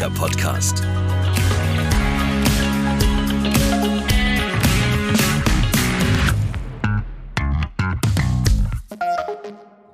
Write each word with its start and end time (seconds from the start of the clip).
persönlicher 0.00 0.10
Podcast. 0.10 0.82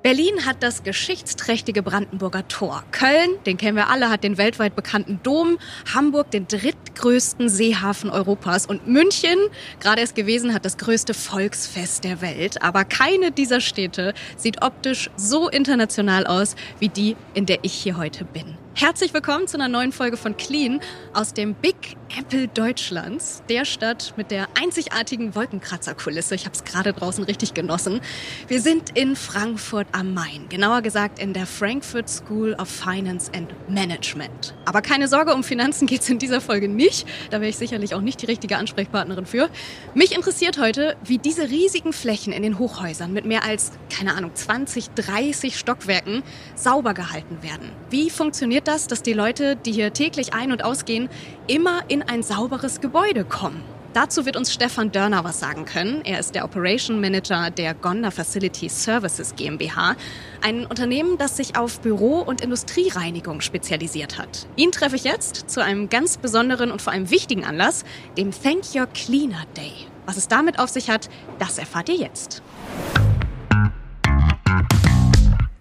Berlin 0.02 0.46
hat 0.46 0.62
das 0.62 0.84
geschichtsträchtige 0.84 1.82
Brandenburger 1.82 2.46
Tor. 2.46 2.84
Köln, 2.92 3.30
den 3.44 3.56
kennen 3.56 3.76
wir 3.76 3.88
alle, 3.88 4.08
hat 4.08 4.22
den 4.22 4.38
weltweit 4.38 4.76
bekannten 4.76 5.18
Dom. 5.24 5.58
Hamburg 5.92 6.30
den 6.30 6.46
drittgrößten 6.46 7.48
Seehafen 7.48 8.10
Europas. 8.10 8.66
Und 8.66 8.86
München, 8.86 9.36
gerade 9.80 10.02
erst 10.02 10.14
gewesen, 10.14 10.54
hat 10.54 10.64
das 10.64 10.78
größte 10.78 11.12
Volksfest 11.12 12.04
der 12.04 12.20
Welt. 12.20 12.62
Aber 12.62 12.84
keine 12.84 13.32
dieser 13.32 13.60
Städte 13.60 14.14
sieht 14.36 14.62
optisch 14.62 15.10
so 15.16 15.48
international 15.48 16.24
aus 16.24 16.54
wie 16.78 16.88
die, 16.88 17.16
in 17.34 17.46
der 17.46 17.58
ich 17.62 17.72
hier 17.72 17.96
heute 17.96 18.24
bin. 18.24 18.56
Herzlich 18.78 19.14
willkommen 19.14 19.48
zu 19.48 19.56
einer 19.56 19.68
neuen 19.68 19.90
Folge 19.90 20.18
von 20.18 20.36
Clean 20.36 20.82
aus 21.14 21.32
dem 21.32 21.54
Big 21.54 21.96
Apple 22.14 22.46
Deutschlands, 22.46 23.42
der 23.48 23.64
Stadt 23.64 24.12
mit 24.18 24.30
der 24.30 24.48
einzigartigen 24.60 25.34
Wolkenkratzerkulisse. 25.34 26.34
Ich 26.34 26.44
habe 26.44 26.54
es 26.54 26.62
gerade 26.62 26.92
draußen 26.92 27.24
richtig 27.24 27.54
genossen. 27.54 28.02
Wir 28.48 28.60
sind 28.60 28.90
in 28.90 29.16
Frankfurt 29.16 29.86
am 29.92 30.12
Main, 30.12 30.50
genauer 30.50 30.82
gesagt 30.82 31.18
in 31.18 31.32
der 31.32 31.46
Frankfurt 31.46 32.10
School 32.10 32.52
of 32.60 32.68
Finance 32.68 33.32
and 33.34 33.48
Management. 33.66 34.54
Aber 34.66 34.82
keine 34.82 35.08
Sorge, 35.08 35.32
um 35.32 35.42
Finanzen 35.42 35.86
geht 35.86 36.02
es 36.02 36.10
in 36.10 36.18
dieser 36.18 36.42
Folge 36.42 36.68
nicht. 36.68 37.08
Da 37.30 37.40
wäre 37.40 37.48
ich 37.48 37.56
sicherlich 37.56 37.94
auch 37.94 38.02
nicht 38.02 38.20
die 38.20 38.26
richtige 38.26 38.58
Ansprechpartnerin 38.58 39.24
für. 39.24 39.48
Mich 39.94 40.14
interessiert 40.14 40.58
heute, 40.58 40.98
wie 41.02 41.16
diese 41.16 41.48
riesigen 41.48 41.94
Flächen 41.94 42.30
in 42.30 42.42
den 42.42 42.58
Hochhäusern 42.58 43.10
mit 43.10 43.24
mehr 43.24 43.42
als, 43.42 43.72
keine 43.88 44.14
Ahnung, 44.14 44.32
20, 44.34 44.90
30 44.90 45.58
Stockwerken 45.58 46.22
sauber 46.54 46.92
gehalten 46.92 47.42
werden. 47.42 47.72
Wie 47.88 48.10
funktioniert 48.10 48.65
das, 48.66 48.86
dass 48.86 49.02
die 49.02 49.12
Leute, 49.12 49.56
die 49.56 49.72
hier 49.72 49.92
täglich 49.92 50.34
ein- 50.34 50.52
und 50.52 50.64
ausgehen, 50.64 51.08
immer 51.46 51.80
in 51.88 52.02
ein 52.02 52.22
sauberes 52.22 52.80
Gebäude 52.80 53.24
kommen. 53.24 53.62
Dazu 53.96 54.26
wird 54.26 54.36
uns 54.36 54.52
Stefan 54.52 54.92
Dörner 54.92 55.24
was 55.24 55.40
sagen 55.40 55.64
können. 55.64 56.02
Er 56.04 56.18
ist 56.18 56.34
der 56.34 56.44
Operation 56.44 57.00
Manager 57.00 57.50
der 57.50 57.72
Gonda 57.72 58.10
Facility 58.10 58.68
Services 58.68 59.34
GmbH, 59.36 59.96
ein 60.42 60.66
Unternehmen, 60.66 61.16
das 61.16 61.38
sich 61.38 61.56
auf 61.56 61.80
Büro- 61.80 62.20
und 62.20 62.42
Industriereinigung 62.42 63.40
spezialisiert 63.40 64.18
hat. 64.18 64.46
Ihn 64.54 64.70
treffe 64.70 64.96
ich 64.96 65.04
jetzt 65.04 65.48
zu 65.48 65.64
einem 65.64 65.88
ganz 65.88 66.18
besonderen 66.18 66.70
und 66.72 66.82
vor 66.82 66.92
allem 66.92 67.10
wichtigen 67.10 67.46
Anlass, 67.46 67.84
dem 68.18 68.32
Thank 68.32 68.74
Your 68.74 68.86
Cleaner 68.86 69.44
Day. 69.56 69.72
Was 70.04 70.18
es 70.18 70.28
damit 70.28 70.58
auf 70.58 70.68
sich 70.68 70.90
hat, 70.90 71.08
das 71.38 71.56
erfahrt 71.56 71.88
ihr 71.88 71.96
jetzt. 71.96 72.42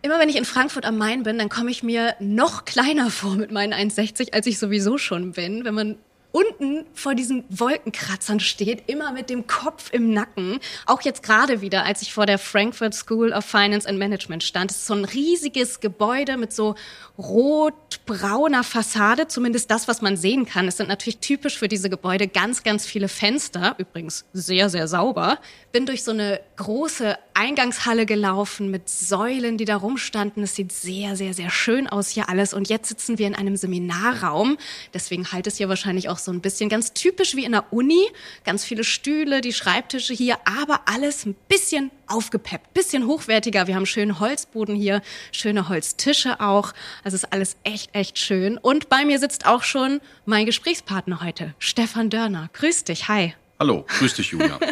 Immer 0.06 0.20
wenn 0.20 0.30
ich 0.30 0.36
in 0.36 0.46
Frankfurt 0.46 0.86
am 0.86 1.00
Main 1.00 1.24
bin, 1.24 1.40
dann 1.40 1.50
komme 1.50 1.72
ich 1.72 1.82
mir 1.82 2.14
noch 2.20 2.66
kleiner 2.66 3.10
vor 3.10 3.34
mit 3.34 3.52
meinen 3.52 3.74
1,60, 3.74 4.34
als 4.34 4.46
ich 4.46 4.60
sowieso 4.60 5.00
schon 5.00 5.32
bin. 5.32 5.66
Wenn 5.66 5.74
man 5.74 5.98
unten 6.36 6.86
vor 6.94 7.16
diesen 7.16 7.46
Wolkenkratzern 7.48 8.42
steht, 8.42 8.90
immer 8.90 9.14
mit 9.14 9.30
dem 9.30 9.48
Kopf 9.48 9.94
im 9.94 10.12
Nacken. 10.12 10.60
Auch 10.86 11.02
jetzt 11.02 11.24
gerade 11.24 11.62
wieder, 11.62 11.86
als 11.86 12.02
ich 12.02 12.14
vor 12.14 12.26
der 12.26 12.38
Frankfurt 12.38 12.94
School 12.94 13.32
of 13.32 13.46
Finance 13.46 13.88
and 13.88 13.98
Management 13.98 14.44
stand. 14.44 14.70
Es 14.70 14.78
ist 14.78 14.88
so 14.88 14.96
ein 14.96 15.06
riesiges 15.06 15.80
Gebäude 15.80 16.36
mit 16.36 16.52
so 16.52 16.76
rot-brauner 17.18 18.66
Fassade, 18.66 19.30
zumindest 19.30 19.72
das, 19.72 19.88
was 19.88 20.02
man 20.02 20.18
sehen 20.18 20.46
kann. 20.46 20.68
Es 20.68 20.76
sind 20.76 20.90
natürlich 20.90 21.20
typisch 21.20 21.58
für 21.58 21.70
diese 21.70 21.90
Gebäude 21.90 22.28
ganz, 22.28 22.64
ganz 22.64 22.86
viele 22.86 23.08
Fenster, 23.08 23.76
übrigens 23.78 24.26
sehr, 24.34 24.70
sehr 24.70 24.90
sauber. 24.90 25.40
Bin 25.72 25.86
durch 25.86 26.04
so 26.04 26.12
eine 26.12 26.42
große 26.58 27.18
Eingangshalle 27.34 28.06
gelaufen 28.06 28.72
mit 28.72 28.90
Säulen, 28.90 29.58
die 29.58 29.66
da 29.66 29.78
rumstanden. 29.78 30.44
Es 30.44 30.56
sieht 30.56 30.74
sehr, 30.74 31.16
sehr, 31.16 31.34
sehr 31.34 31.50
schön 31.50 31.88
aus 31.88 32.10
hier 32.10 32.28
alles. 32.28 32.54
Und 32.54 32.68
jetzt 32.68 32.90
sitzen 32.90 33.18
wir 33.18 33.28
in 33.28 33.36
einem 33.36 33.56
Seminarraum. 33.56 34.58
Deswegen 34.94 35.32
halt 35.32 35.48
es 35.48 35.58
hier 35.58 35.70
wahrscheinlich 35.70 36.10
auch 36.10 36.18
so 36.26 36.32
ein 36.32 36.42
bisschen 36.42 36.70
ganz 36.70 36.94
typisch 36.94 37.36
wie 37.36 37.46
in 37.46 37.54
der 37.54 37.72
Uni. 37.72 38.08
Ganz 38.44 38.66
viele 38.66 38.84
Stühle, 38.84 39.42
die 39.42 39.54
Schreibtische 39.54 40.14
hier, 40.14 40.38
aber 40.44 40.82
alles 40.86 41.26
ein 41.26 41.36
bisschen 41.48 41.92
aufgepeppt, 42.08 42.74
bisschen 42.74 43.08
hochwertiger. 43.08 43.68
Wir 43.68 43.76
haben 43.76 43.86
schönen 43.86 44.20
Holzboden 44.20 44.76
hier, 44.76 45.02
schöne 45.32 45.70
Holztische 45.70 46.42
auch. 46.42 46.74
Also 47.04 47.16
ist 47.16 47.32
alles 47.32 47.56
echt, 47.64 47.96
echt 47.96 48.18
schön. 48.18 48.58
Und 48.58 48.90
bei 48.90 49.06
mir 49.06 49.20
sitzt 49.20 49.46
auch 49.46 49.64
schon 49.64 50.02
mein 50.26 50.46
Gesprächspartner 50.46 51.22
heute, 51.22 51.54
Stefan 51.60 52.10
Dörner. 52.10 52.50
Grüß 52.54 52.84
dich, 52.84 53.08
hi. 53.08 53.34
Hallo, 53.60 53.86
grüß 54.00 54.16
dich, 54.16 54.32
Julia. 54.32 54.60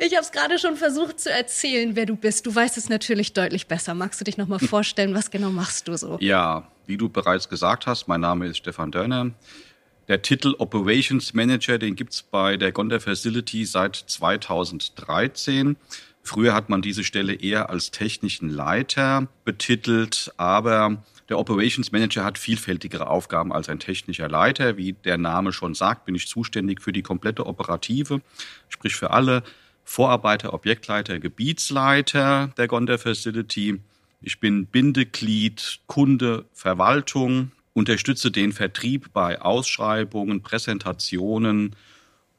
Ich 0.00 0.12
habe 0.14 0.22
es 0.22 0.30
gerade 0.30 0.60
schon 0.60 0.76
versucht 0.76 1.18
zu 1.18 1.30
erzählen, 1.30 1.96
wer 1.96 2.06
du 2.06 2.14
bist. 2.14 2.46
Du 2.46 2.54
weißt 2.54 2.78
es 2.78 2.88
natürlich 2.88 3.32
deutlich 3.32 3.66
besser. 3.66 3.94
Magst 3.94 4.20
du 4.20 4.24
dich 4.24 4.38
noch 4.38 4.46
mal 4.46 4.58
vorstellen, 4.60 5.12
was 5.12 5.30
genau 5.32 5.50
machst 5.50 5.88
du 5.88 5.96
so? 5.96 6.18
Ja, 6.20 6.70
wie 6.86 6.96
du 6.96 7.08
bereits 7.08 7.48
gesagt 7.48 7.86
hast, 7.86 8.06
mein 8.06 8.20
Name 8.20 8.46
ist 8.46 8.58
Stefan 8.58 8.92
Dörner. 8.92 9.32
Der 10.08 10.22
Titel 10.22 10.54
Operations 10.56 11.34
Manager, 11.34 11.76
den 11.76 11.94
gibt's 11.94 12.22
bei 12.22 12.56
der 12.56 12.72
Gonda 12.72 12.98
Facility 12.98 13.66
seit 13.66 13.94
2013. 13.94 15.76
Früher 16.22 16.54
hat 16.54 16.70
man 16.70 16.80
diese 16.80 17.04
Stelle 17.04 17.34
eher 17.34 17.68
als 17.68 17.90
technischen 17.90 18.48
Leiter 18.48 19.28
betitelt, 19.44 20.32
aber 20.38 21.02
der 21.28 21.38
Operations 21.38 21.92
Manager 21.92 22.24
hat 22.24 22.38
vielfältigere 22.38 23.08
Aufgaben 23.08 23.52
als 23.52 23.68
ein 23.68 23.80
technischer 23.80 24.30
Leiter. 24.30 24.78
Wie 24.78 24.94
der 24.94 25.18
Name 25.18 25.52
schon 25.52 25.74
sagt, 25.74 26.06
bin 26.06 26.14
ich 26.14 26.26
zuständig 26.26 26.80
für 26.80 26.92
die 26.92 27.02
komplette 27.02 27.44
Operative, 27.44 28.22
sprich 28.70 28.96
für 28.96 29.10
alle 29.10 29.42
Vorarbeiter, 29.84 30.54
Objektleiter, 30.54 31.18
Gebietsleiter 31.18 32.48
der 32.56 32.66
Gonda 32.66 32.96
Facility. 32.96 33.80
Ich 34.22 34.40
bin 34.40 34.66
Bindeglied, 34.66 35.80
Kunde, 35.86 36.46
Verwaltung, 36.54 37.52
unterstütze 37.78 38.30
den 38.30 38.52
Vertrieb 38.52 39.12
bei 39.12 39.40
Ausschreibungen, 39.40 40.42
Präsentationen 40.42 41.76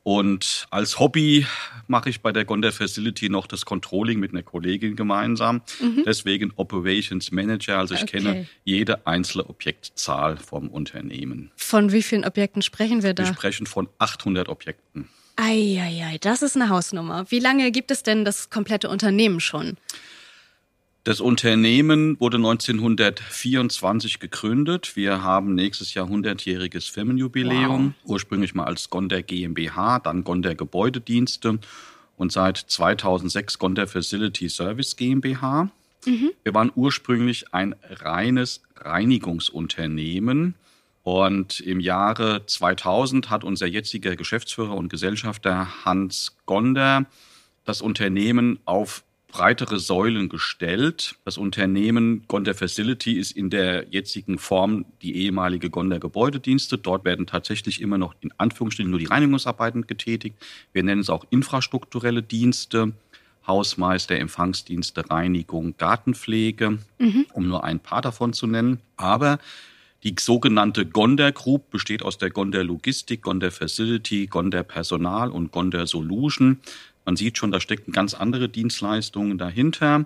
und 0.03 0.66
als 0.69 1.00
Hobby 1.00 1.45
mache 1.88 2.09
ich 2.09 2.22
bei 2.22 2.31
der 2.31 2.45
Gonda 2.45 2.72
Facility 2.72 3.29
noch 3.29 3.47
das 3.47 3.66
Controlling 3.66 4.19
mit 4.19 4.31
einer 4.31 4.44
Kollegin 4.44 4.95
gemeinsam. 4.95 5.61
Mhm. 5.79 6.03
Deswegen 6.05 6.51
Operations 6.55 7.31
Manager. 7.31 7.77
Also 7.77 7.95
ich 7.95 8.03
okay. 8.03 8.17
kenne 8.17 8.47
jede 8.63 9.05
einzelne 9.05 9.47
Objektzahl 9.47 10.38
vom 10.38 10.69
Unternehmen. 10.69 11.51
Von 11.56 11.91
wie 11.91 12.01
vielen 12.01 12.25
Objekten 12.25 12.61
sprechen 12.61 13.03
wir 13.03 13.13
da? 13.13 13.23
Wir 13.23 13.33
sprechen 13.33 13.66
von 13.66 13.88
800 14.00 14.50
Objekten. 14.50 15.09
Eieiei, 15.35 16.17
das 16.19 16.41
ist 16.41 16.56
eine 16.56 16.69
Hausnummer. 16.69 17.25
Wie 17.29 17.39
lange 17.39 17.71
gibt 17.71 17.91
es 17.91 18.03
denn 18.03 18.25
das 18.25 18.50
komplette 18.50 18.89
Unternehmen 18.89 19.39
schon? 19.39 19.77
Das 21.09 21.21
Unternehmen 21.21 22.19
wurde 22.19 22.37
1924 22.37 24.19
gegründet. 24.19 24.95
Wir 24.95 25.23
haben 25.23 25.55
nächstes 25.55 25.95
Jahr 25.95 26.07
100-jähriges 26.07 26.91
Firmenjubiläum. 26.91 27.95
Wow. 28.03 28.11
Ursprünglich 28.11 28.53
mal 28.53 28.65
als 28.65 28.91
Gonder 28.91 29.23
GmbH, 29.23 29.97
dann 29.97 30.23
Gonder 30.23 30.53
Gebäudedienste 30.53 31.57
und 32.15 32.31
seit 32.31 32.57
2006 32.57 33.57
Gonder 33.57 33.87
Facility 33.87 34.49
Service 34.49 34.97
GmbH. 34.97 35.71
Mhm. 36.05 36.29
Wir 36.43 36.53
waren 36.53 36.71
ursprünglich 36.75 37.55
ein 37.55 37.73
reines 37.89 38.61
Reinigungsunternehmen. 38.75 40.53
Und 41.01 41.59
im 41.59 41.79
Jahre 41.79 42.45
2000 42.45 43.31
hat 43.31 43.43
unser 43.43 43.65
jetziger 43.65 44.15
Geschäftsführer 44.15 44.75
und 44.75 44.89
Gesellschafter 44.89 45.85
Hans 45.85 46.37
Gonder 46.45 47.07
das 47.65 47.81
Unternehmen 47.81 48.59
auf 48.65 49.03
breitere 49.29 49.79
Säulen 49.79 50.28
gestellt. 50.28 51.16
Das 51.23 51.38
Unternehmen 51.38 52.25
Gonder 52.28 52.53
Facility 52.53 53.13
ist 53.13 53.31
in 53.31 53.50
der 53.50 53.88
jetzigen 53.90 54.38
Form 54.38 54.85
die 55.01 55.16
ehemalige 55.16 55.69
Gonder 55.69 56.00
Gebäudedienste. 56.00 56.78
Dort 56.78 57.06
werden 57.06 57.28
tatsächlich 57.28 57.79
immer 57.79 57.97
noch 57.97 58.16
in 58.22 58.31
Anführungsstrichen 58.38 58.89
nur 58.89 59.00
die 59.00 59.06
Reinigungsarbeiten 59.06 59.88
getätigt. 59.88 60.35
Wir 60.73 60.84
nennen 60.84 61.01
es 61.01 61.09
auch 61.09 61.25
infrastrukturelle 61.29 62.23
Dienste. 62.23 62.94
Hausmeister, 63.47 64.18
Empfangsdienste, 64.18 65.09
Reinigung, 65.09 65.75
Gartenpflege, 65.77 66.77
mhm. 67.00 67.25
um 67.33 67.48
nur 67.48 67.63
ein 67.63 67.80
paar 67.80 68.01
davon 68.01 68.33
zu 68.33 68.45
nennen. 68.45 68.80
Aber 68.95 69.39
die 70.03 70.15
sogenannte 70.18 70.86
Gonder 70.86 71.31
Group 71.31 71.71
besteht 71.71 72.03
aus 72.03 72.18
der 72.18 72.30
Gonder 72.30 72.63
Logistik, 72.63 73.24
Gonder 73.24 73.51
Facility, 73.51 74.27
Gonder 74.27 74.63
Personal 74.63 75.30
und 75.30 75.51
Gonder 75.51 75.88
Solution. 75.88 76.59
Man 77.06 77.16
sieht 77.16 77.38
schon, 77.38 77.51
da 77.51 77.60
stecken 77.60 77.92
ganz 77.92 78.13
andere 78.13 78.50
Dienstleistungen 78.50 79.38
dahinter. 79.38 80.06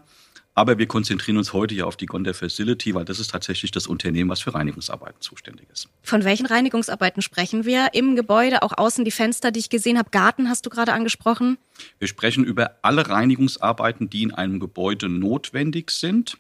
Aber 0.56 0.78
wir 0.78 0.86
konzentrieren 0.86 1.38
uns 1.38 1.52
heute 1.52 1.74
ja 1.74 1.86
auf 1.86 1.98
die 1.98 2.06
Gonder 2.06 2.36
Facility, 2.36 2.94
weil 2.94 3.06
das 3.06 3.20
ist 3.20 3.32
tatsächlich 3.32 3.72
das 3.72 3.88
Unternehmen, 3.88 4.30
was 4.30 4.42
für 4.42 4.54
Reinigungsarbeiten 4.54 5.20
zuständig 5.20 5.68
ist. 5.74 5.90
Von 6.04 6.24
welchen 6.26 6.46
Reinigungsarbeiten 6.46 7.24
sprechen 7.24 7.66
wir? 7.66 7.90
Im 7.94 8.16
Gebäude, 8.16 8.62
auch 8.62 8.78
außen 8.78 9.04
die 9.04 9.12
Fenster, 9.12 9.50
die 9.50 9.62
ich 9.62 9.70
gesehen 9.70 9.98
habe. 9.98 10.12
Garten 10.12 10.50
hast 10.50 10.68
du 10.68 10.70
gerade 10.70 10.94
angesprochen. 10.94 11.58
Wir 11.98 12.08
sprechen 12.08 12.44
über 12.44 12.78
alle 12.84 13.10
Reinigungsarbeiten, 13.10 14.12
die 14.12 14.22
in 14.22 14.32
einem 14.32 14.60
Gebäude 14.60 15.10
notwendig 15.10 15.90
sind 15.90 16.38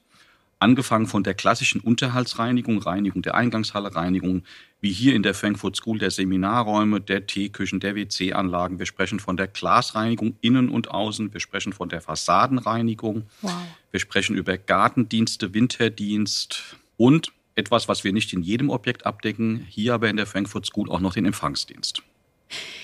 angefangen 0.63 1.07
von 1.07 1.23
der 1.23 1.33
klassischen 1.33 1.81
Unterhaltsreinigung, 1.81 2.79
Reinigung 2.79 3.21
der 3.21 3.35
Eingangshalle, 3.35 3.93
Reinigung 3.93 4.43
wie 4.83 4.91
hier 4.91 5.15
in 5.15 5.23
der 5.23 5.33
Frankfurt 5.33 5.77
School 5.77 5.97
der 5.97 6.11
Seminarräume, 6.11 6.99
der 6.99 7.25
Teeküchen, 7.25 7.79
der 7.79 7.95
WC-Anlagen. 7.95 8.79
Wir 8.79 8.85
sprechen 8.85 9.21
von 9.21 9.37
der 9.37 9.47
Glasreinigung 9.47 10.35
innen 10.41 10.67
und 10.67 10.91
außen. 10.91 11.33
Wir 11.33 11.39
sprechen 11.39 11.71
von 11.71 11.87
der 11.87 12.01
Fassadenreinigung. 12.01 13.23
Wow. 13.41 13.53
Wir 13.91 14.01
sprechen 14.01 14.35
über 14.35 14.57
Gartendienste, 14.57 15.53
Winterdienst 15.53 16.75
und 16.97 17.31
etwas, 17.55 17.87
was 17.87 18.03
wir 18.03 18.11
nicht 18.11 18.33
in 18.33 18.41
jedem 18.41 18.69
Objekt 18.69 19.05
abdecken, 19.05 19.65
hier 19.69 19.93
aber 19.93 20.09
in 20.09 20.17
der 20.17 20.25
Frankfurt 20.25 20.65
School 20.65 20.91
auch 20.91 20.99
noch 20.99 21.13
den 21.13 21.25
Empfangsdienst. 21.25 22.03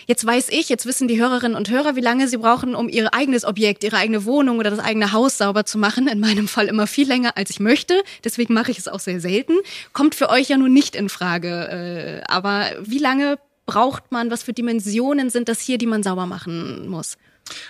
Jetzt 0.10 0.26
weiß 0.26 0.50
ich, 0.50 0.70
jetzt 0.70 0.88
wissen 0.88 1.08
die 1.08 1.22
Hörerinnen 1.22 1.56
und 1.56 1.70
Hörer, 1.70 1.96
wie 1.96 2.02
lange 2.02 2.28
sie 2.28 2.38
brauchen, 2.38 2.74
um 2.74 2.90
ihr 2.90 3.14
eigenes 3.14 3.46
Objekt, 3.46 3.84
ihre 3.84 3.98
eigene 3.98 4.26
Wohnung 4.26 4.58
oder 4.58 4.72
das 4.72 4.80
eigene 4.80 5.12
Haus 5.12 5.38
sauber 5.38 5.66
zu 5.66 5.78
machen. 5.78 6.08
In 6.08 6.20
meinem 6.20 6.48
Fall 6.48 6.66
immer 6.66 6.88
viel 6.88 7.08
länger, 7.08 7.38
als 7.38 7.52
ich 7.52 7.60
möchte. 7.60 7.94
Deswegen 8.24 8.56
mache 8.56 8.72
ich 8.72 8.80
es 8.80 8.88
auch 8.88 9.00
sehr 9.00 9.22
selten. 9.22 9.54
Kommt 9.94 10.16
für 10.16 10.32
euch 10.32 10.50
ja 10.50 10.58
nun 10.58 10.74
nicht 10.74 10.96
in 10.96 11.10
Frage. 11.10 12.24
Äh, 12.24 12.24
aber 12.28 12.72
wie 12.82 12.98
lange 12.98 13.38
braucht 13.68 14.12
man? 14.12 14.32
Was 14.32 14.42
für 14.42 14.52
Dimensionen 14.52 15.30
sind 15.30 15.48
das 15.48 15.62
hier, 15.62 15.78
die 15.78 15.86
man 15.86 16.02
sauber 16.02 16.26
machen 16.26 16.88
muss? 16.88 17.20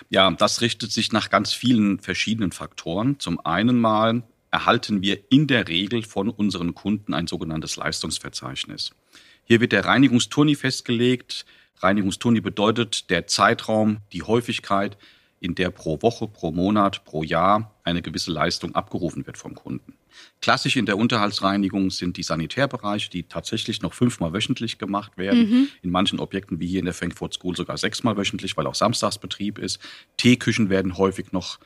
Ja, 0.08 0.30
das 0.30 0.62
richtet 0.62 0.92
sich 0.92 1.12
nach 1.12 1.28
ganz 1.28 1.52
vielen 1.52 1.98
verschiedenen 1.98 2.52
Faktoren. 2.52 3.18
Zum 3.18 3.38
einen 3.44 3.78
mal 3.78 4.22
erhalten 4.50 5.02
wir 5.02 5.18
in 5.28 5.46
der 5.46 5.68
Regel 5.68 6.04
von 6.04 6.30
unseren 6.30 6.74
Kunden 6.74 7.12
ein 7.12 7.26
sogenanntes 7.26 7.76
Leistungsverzeichnis. 7.76 8.92
Hier 9.44 9.60
wird 9.60 9.72
der 9.72 9.84
Reinigungsturni 9.84 10.54
festgelegt. 10.54 11.44
Reinigungsturni 11.82 12.40
bedeutet 12.40 13.10
der 13.10 13.26
Zeitraum, 13.26 13.98
die 14.12 14.22
Häufigkeit, 14.22 14.96
in 15.40 15.54
der 15.54 15.70
pro 15.70 16.02
Woche, 16.02 16.28
pro 16.28 16.52
Monat, 16.52 17.04
pro 17.04 17.22
Jahr 17.22 17.74
eine 17.82 18.02
gewisse 18.02 18.30
Leistung 18.30 18.74
abgerufen 18.74 19.26
wird 19.26 19.38
vom 19.38 19.54
Kunden. 19.54 19.94
Klassisch 20.42 20.76
in 20.76 20.84
der 20.84 20.98
Unterhaltsreinigung 20.98 21.90
sind 21.90 22.18
die 22.18 22.22
Sanitärbereiche, 22.22 23.10
die 23.10 23.22
tatsächlich 23.22 23.80
noch 23.80 23.94
fünfmal 23.94 24.34
wöchentlich 24.34 24.76
gemacht 24.76 25.16
werden. 25.16 25.50
Mhm. 25.50 25.68
In 25.82 25.90
manchen 25.90 26.20
Objekten 26.20 26.60
wie 26.60 26.66
hier 26.66 26.80
in 26.80 26.84
der 26.84 26.94
Frankfurt 26.94 27.34
School 27.34 27.56
sogar 27.56 27.78
sechsmal 27.78 28.18
wöchentlich, 28.18 28.56
weil 28.56 28.66
auch 28.66 28.74
Samstagsbetrieb 28.74 29.58
ist. 29.58 29.80
Teeküchen 30.18 30.68
werden 30.68 30.98
häufig 30.98 31.32
noch 31.32 31.58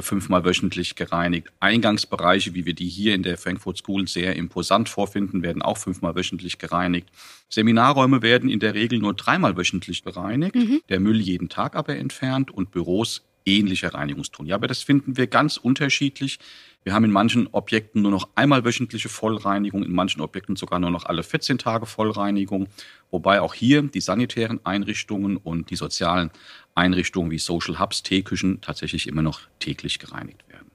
fünfmal 0.00 0.44
wöchentlich 0.44 0.94
gereinigt. 0.94 1.48
Eingangsbereiche, 1.58 2.54
wie 2.54 2.66
wir 2.66 2.74
die 2.74 2.88
hier 2.88 3.14
in 3.14 3.22
der 3.22 3.36
Frankfurt 3.36 3.78
School 3.78 4.06
sehr 4.06 4.36
imposant 4.36 4.88
vorfinden, 4.88 5.42
werden 5.42 5.62
auch 5.62 5.78
fünfmal 5.78 6.14
wöchentlich 6.14 6.58
gereinigt. 6.58 7.08
Seminarräume 7.48 8.22
werden 8.22 8.48
in 8.48 8.60
der 8.60 8.74
Regel 8.74 9.00
nur 9.00 9.14
dreimal 9.14 9.56
wöchentlich 9.56 10.04
gereinigt, 10.04 10.54
mhm. 10.54 10.80
der 10.88 11.00
Müll 11.00 11.20
jeden 11.20 11.48
Tag 11.48 11.74
aber 11.74 11.96
entfernt 11.96 12.50
und 12.50 12.70
Büros 12.70 13.24
ähnlicher 13.44 13.94
Reinigungston. 13.94 14.46
Ja, 14.46 14.56
aber 14.56 14.66
das 14.66 14.82
finden 14.82 15.16
wir 15.16 15.26
ganz 15.26 15.56
unterschiedlich. 15.56 16.38
Wir 16.82 16.94
haben 16.94 17.04
in 17.04 17.10
manchen 17.10 17.46
Objekten 17.48 18.00
nur 18.02 18.10
noch 18.10 18.28
einmal 18.36 18.64
wöchentliche 18.64 19.10
Vollreinigung, 19.10 19.84
in 19.84 19.92
manchen 19.92 20.22
Objekten 20.22 20.56
sogar 20.56 20.78
nur 20.78 20.90
noch 20.90 21.04
alle 21.04 21.22
14 21.22 21.58
Tage 21.58 21.84
Vollreinigung, 21.84 22.68
wobei 23.10 23.42
auch 23.42 23.52
hier 23.52 23.82
die 23.82 24.00
sanitären 24.00 24.64
Einrichtungen 24.64 25.36
und 25.36 25.68
die 25.68 25.76
sozialen 25.76 26.30
Einrichtungen 26.74 27.30
wie 27.30 27.38
Social 27.38 27.78
Hubs, 27.78 28.02
Teeküchen 28.02 28.62
tatsächlich 28.62 29.06
immer 29.08 29.22
noch 29.22 29.42
täglich 29.58 29.98
gereinigt 29.98 30.42
werden. 30.48 30.70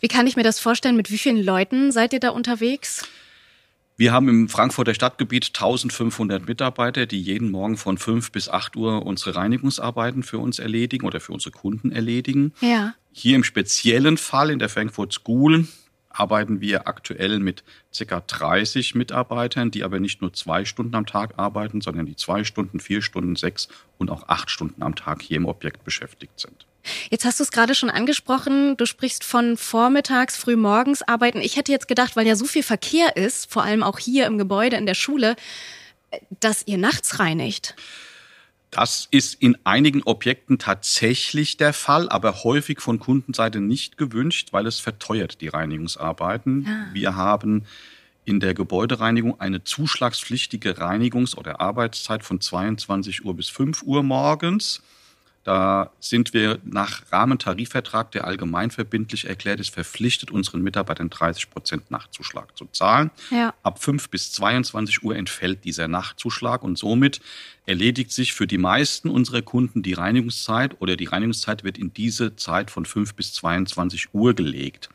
Wie 0.00 0.08
kann 0.08 0.26
ich 0.26 0.36
mir 0.36 0.42
das 0.42 0.58
vorstellen? 0.58 0.96
Mit 0.96 1.10
wie 1.10 1.18
vielen 1.18 1.42
Leuten 1.42 1.92
seid 1.92 2.12
ihr 2.14 2.20
da 2.20 2.30
unterwegs? 2.30 3.06
Wir 3.96 4.12
haben 4.12 4.28
im 4.28 4.48
Frankfurter 4.48 4.94
Stadtgebiet 4.94 5.48
1500 5.48 6.48
Mitarbeiter, 6.48 7.06
die 7.06 7.20
jeden 7.20 7.50
Morgen 7.50 7.76
von 7.76 7.98
5 7.98 8.32
bis 8.32 8.48
8 8.48 8.76
Uhr 8.76 9.04
unsere 9.04 9.36
Reinigungsarbeiten 9.36 10.22
für 10.22 10.38
uns 10.38 10.58
erledigen 10.58 11.06
oder 11.06 11.20
für 11.20 11.32
unsere 11.32 11.52
Kunden 11.52 11.92
erledigen. 11.92 12.52
Ja. 12.60 12.94
Hier 13.12 13.36
im 13.36 13.44
speziellen 13.44 14.16
Fall 14.16 14.50
in 14.50 14.58
der 14.58 14.70
Frankfurt 14.70 15.12
School 15.12 15.66
arbeiten 16.08 16.60
wir 16.60 16.88
aktuell 16.88 17.38
mit 17.38 17.64
ca. 17.96 18.20
30 18.20 18.94
Mitarbeitern, 18.94 19.70
die 19.70 19.84
aber 19.84 20.00
nicht 20.00 20.20
nur 20.20 20.32
zwei 20.32 20.64
Stunden 20.64 20.94
am 20.94 21.06
Tag 21.06 21.38
arbeiten, 21.38 21.80
sondern 21.80 22.06
die 22.06 22.16
zwei 22.16 22.44
Stunden, 22.44 22.80
vier 22.80 23.02
Stunden, 23.02 23.36
sechs 23.36 23.68
und 23.98 24.10
auch 24.10 24.28
acht 24.28 24.50
Stunden 24.50 24.82
am 24.82 24.94
Tag 24.94 25.22
hier 25.22 25.36
im 25.36 25.46
Objekt 25.46 25.84
beschäftigt 25.84 26.38
sind. 26.38 26.66
Jetzt 27.10 27.24
hast 27.24 27.40
du 27.40 27.44
es 27.44 27.52
gerade 27.52 27.74
schon 27.74 27.90
angesprochen, 27.90 28.76
du 28.76 28.86
sprichst 28.86 29.24
von 29.24 29.56
vormittags, 29.56 30.36
frühmorgens 30.36 31.02
arbeiten. 31.02 31.40
Ich 31.40 31.56
hätte 31.56 31.72
jetzt 31.72 31.88
gedacht, 31.88 32.16
weil 32.16 32.26
ja 32.26 32.36
so 32.36 32.44
viel 32.44 32.62
Verkehr 32.62 33.16
ist, 33.16 33.50
vor 33.50 33.62
allem 33.62 33.82
auch 33.82 33.98
hier 33.98 34.26
im 34.26 34.38
Gebäude, 34.38 34.76
in 34.76 34.86
der 34.86 34.94
Schule, 34.94 35.36
dass 36.40 36.66
ihr 36.66 36.78
nachts 36.78 37.18
reinigt. 37.18 37.74
Das 38.70 39.06
ist 39.10 39.34
in 39.34 39.58
einigen 39.64 40.02
Objekten 40.02 40.58
tatsächlich 40.58 41.58
der 41.58 41.74
Fall, 41.74 42.08
aber 42.08 42.42
häufig 42.42 42.80
von 42.80 42.98
Kundenseite 42.98 43.60
nicht 43.60 43.98
gewünscht, 43.98 44.48
weil 44.52 44.66
es 44.66 44.80
verteuert 44.80 45.42
die 45.42 45.48
Reinigungsarbeiten. 45.48 46.66
Ah. 46.66 46.94
Wir 46.94 47.14
haben 47.14 47.66
in 48.24 48.40
der 48.40 48.54
Gebäudereinigung 48.54 49.38
eine 49.40 49.62
zuschlagspflichtige 49.62 50.78
Reinigungs- 50.78 51.36
oder 51.36 51.60
Arbeitszeit 51.60 52.24
von 52.24 52.40
22 52.40 53.26
Uhr 53.26 53.34
bis 53.34 53.50
5 53.50 53.82
Uhr 53.82 54.02
morgens. 54.02 54.80
Da 55.44 55.90
sind 55.98 56.34
wir 56.34 56.60
nach 56.64 57.02
Rahmentarifvertrag, 57.10 58.12
der 58.12 58.24
allgemeinverbindlich 58.24 59.26
erklärt 59.26 59.58
ist, 59.58 59.74
verpflichtet, 59.74 60.30
unseren 60.30 60.62
Mitarbeitern 60.62 61.10
30 61.10 61.50
Prozent 61.50 61.90
Nachtzuschlag 61.90 62.56
zu 62.56 62.66
zahlen. 62.66 63.10
Ja. 63.30 63.52
Ab 63.64 63.82
5 63.82 64.08
bis 64.08 64.30
22 64.32 65.02
Uhr 65.02 65.16
entfällt 65.16 65.64
dieser 65.64 65.88
Nachtzuschlag 65.88 66.62
und 66.62 66.78
somit 66.78 67.20
erledigt 67.66 68.12
sich 68.12 68.34
für 68.34 68.46
die 68.46 68.58
meisten 68.58 69.10
unserer 69.10 69.42
Kunden 69.42 69.82
die 69.82 69.94
Reinigungszeit 69.94 70.80
oder 70.80 70.96
die 70.96 71.06
Reinigungszeit 71.06 71.64
wird 71.64 71.76
in 71.76 71.92
diese 71.92 72.36
Zeit 72.36 72.70
von 72.70 72.86
5 72.86 73.14
bis 73.14 73.32
22 73.32 74.14
Uhr 74.14 74.34
gelegt. 74.34 74.90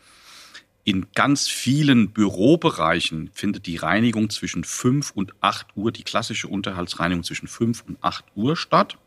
In 0.86 1.08
ganz 1.14 1.50
vielen 1.50 2.12
Bürobereichen 2.12 3.30
findet 3.34 3.66
die 3.66 3.76
Reinigung 3.76 4.30
zwischen 4.30 4.64
5 4.64 5.12
und 5.12 5.34
8 5.42 5.68
Uhr, 5.76 5.92
die 5.92 6.04
klassische 6.04 6.48
Unterhaltsreinigung 6.48 7.26
zwischen 7.26 7.50
5 7.50 7.84
und 7.90 7.98
8 8.02 8.24
Uhr 8.36 8.56
statt. 8.56 8.98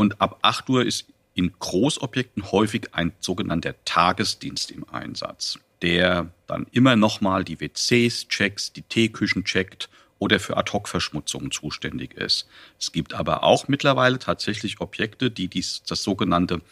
Und 0.00 0.18
ab 0.18 0.38
8 0.40 0.70
Uhr 0.70 0.86
ist 0.86 1.04
in 1.34 1.52
Großobjekten 1.58 2.52
häufig 2.52 2.94
ein 2.94 3.12
sogenannter 3.20 3.74
Tagesdienst 3.84 4.70
im 4.70 4.88
Einsatz, 4.88 5.58
der 5.82 6.30
dann 6.46 6.66
immer 6.72 6.96
nochmal 6.96 7.44
die 7.44 7.60
WCs 7.60 8.26
checkt, 8.28 8.76
die 8.76 8.82
Teeküchen 8.82 9.44
checkt 9.44 9.90
oder 10.18 10.40
für 10.40 10.56
Ad-Hoc-Verschmutzungen 10.56 11.50
zuständig 11.50 12.14
ist. 12.14 12.48
Es 12.78 12.92
gibt 12.92 13.12
aber 13.12 13.44
auch 13.44 13.68
mittlerweile 13.68 14.18
tatsächlich 14.18 14.80
Objekte, 14.80 15.30
die 15.30 15.48
dies, 15.48 15.82
das 15.86 16.02
sogenannte 16.02 16.62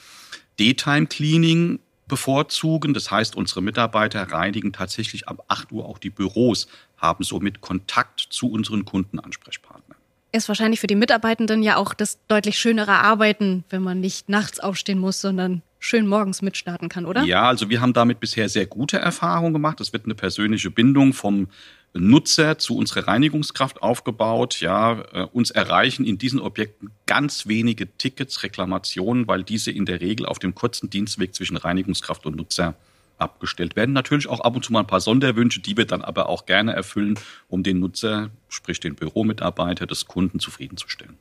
Daytime 0.58 1.06
Cleaning 1.06 1.80
bevorzugen. 2.06 2.94
Das 2.94 3.10
heißt, 3.10 3.36
unsere 3.36 3.60
Mitarbeiter 3.60 4.22
reinigen 4.22 4.72
tatsächlich 4.72 5.28
ab 5.28 5.44
8 5.48 5.70
Uhr 5.70 5.84
auch 5.84 5.98
die 5.98 6.08
Büros, 6.08 6.66
haben 6.96 7.24
somit 7.24 7.60
Kontakt 7.60 8.20
zu 8.30 8.50
unseren 8.50 8.86
Kundenansprechpartnern 8.86 9.98
ist 10.32 10.48
wahrscheinlich 10.48 10.80
für 10.80 10.86
die 10.86 10.94
Mitarbeitenden 10.94 11.62
ja 11.62 11.76
auch 11.76 11.94
das 11.94 12.18
deutlich 12.28 12.58
schönere 12.58 12.92
Arbeiten, 12.92 13.64
wenn 13.70 13.82
man 13.82 14.00
nicht 14.00 14.28
nachts 14.28 14.60
aufstehen 14.60 14.98
muss, 14.98 15.20
sondern 15.20 15.62
schön 15.78 16.06
morgens 16.06 16.42
mitstarten 16.42 16.88
kann, 16.88 17.06
oder? 17.06 17.22
Ja, 17.22 17.48
also 17.48 17.70
wir 17.70 17.80
haben 17.80 17.92
damit 17.92 18.20
bisher 18.20 18.48
sehr 18.48 18.66
gute 18.66 18.98
Erfahrungen 18.98 19.52
gemacht. 19.52 19.80
Es 19.80 19.92
wird 19.92 20.04
eine 20.04 20.14
persönliche 20.14 20.70
Bindung 20.70 21.12
vom 21.12 21.48
Nutzer 21.94 22.58
zu 22.58 22.76
unserer 22.76 23.08
Reinigungskraft 23.08 23.82
aufgebaut. 23.82 24.60
Ja, 24.60 25.02
äh, 25.12 25.22
uns 25.32 25.50
erreichen 25.50 26.04
in 26.04 26.18
diesen 26.18 26.40
Objekten 26.40 26.90
ganz 27.06 27.46
wenige 27.46 27.86
Tickets, 27.96 28.42
Reklamationen, 28.42 29.26
weil 29.26 29.42
diese 29.42 29.70
in 29.70 29.86
der 29.86 30.00
Regel 30.00 30.26
auf 30.26 30.38
dem 30.38 30.54
kurzen 30.54 30.90
Dienstweg 30.90 31.34
zwischen 31.34 31.56
Reinigungskraft 31.56 32.26
und 32.26 32.36
Nutzer 32.36 32.74
abgestellt 33.18 33.76
werden. 33.76 33.92
Natürlich 33.92 34.28
auch 34.28 34.40
ab 34.40 34.56
und 34.56 34.64
zu 34.64 34.72
mal 34.72 34.80
ein 34.80 34.86
paar 34.86 35.00
Sonderwünsche, 35.00 35.60
die 35.60 35.76
wir 35.76 35.86
dann 35.86 36.02
aber 36.02 36.28
auch 36.28 36.46
gerne 36.46 36.72
erfüllen, 36.72 37.18
um 37.48 37.62
den 37.62 37.80
Nutzer, 37.80 38.30
sprich 38.48 38.80
den 38.80 38.94
Büromitarbeiter 38.94 39.86
des 39.86 40.06
Kunden 40.06 40.40
zufriedenzustellen. 40.40 41.18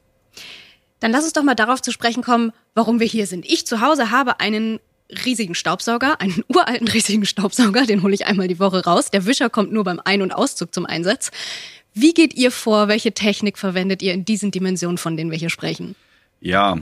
Dann 0.99 1.11
lass 1.11 1.23
uns 1.23 1.33
doch 1.33 1.43
mal 1.43 1.55
darauf 1.55 1.81
zu 1.81 1.91
sprechen 1.91 2.23
kommen, 2.23 2.51
warum 2.73 2.99
wir 2.99 3.07
hier 3.07 3.27
sind. 3.27 3.45
Ich 3.45 3.67
zu 3.67 3.81
Hause 3.81 4.11
habe 4.11 4.39
einen 4.39 4.79
riesigen 5.25 5.55
Staubsauger, 5.55 6.19
einen 6.19 6.43
uralten 6.47 6.87
riesigen 6.87 7.25
Staubsauger, 7.25 7.85
den 7.85 8.03
hole 8.03 8.13
ich 8.13 8.25
einmal 8.25 8.47
die 8.47 8.59
Woche 8.59 8.83
raus. 8.83 9.11
Der 9.11 9.25
Wischer 9.25 9.49
kommt 9.49 9.71
nur 9.71 9.83
beim 9.83 10.01
Ein- 10.03 10.21
und 10.21 10.31
Auszug 10.31 10.73
zum 10.73 10.85
Einsatz. 10.85 11.31
Wie 11.93 12.13
geht 12.13 12.35
ihr 12.35 12.51
vor? 12.51 12.87
Welche 12.87 13.13
Technik 13.13 13.57
verwendet 13.57 14.01
ihr 14.01 14.13
in 14.13 14.25
diesen 14.25 14.51
Dimensionen, 14.51 14.97
von 14.97 15.17
denen 15.17 15.31
wir 15.31 15.37
hier 15.37 15.49
sprechen? 15.49 15.95
Ja, 16.39 16.77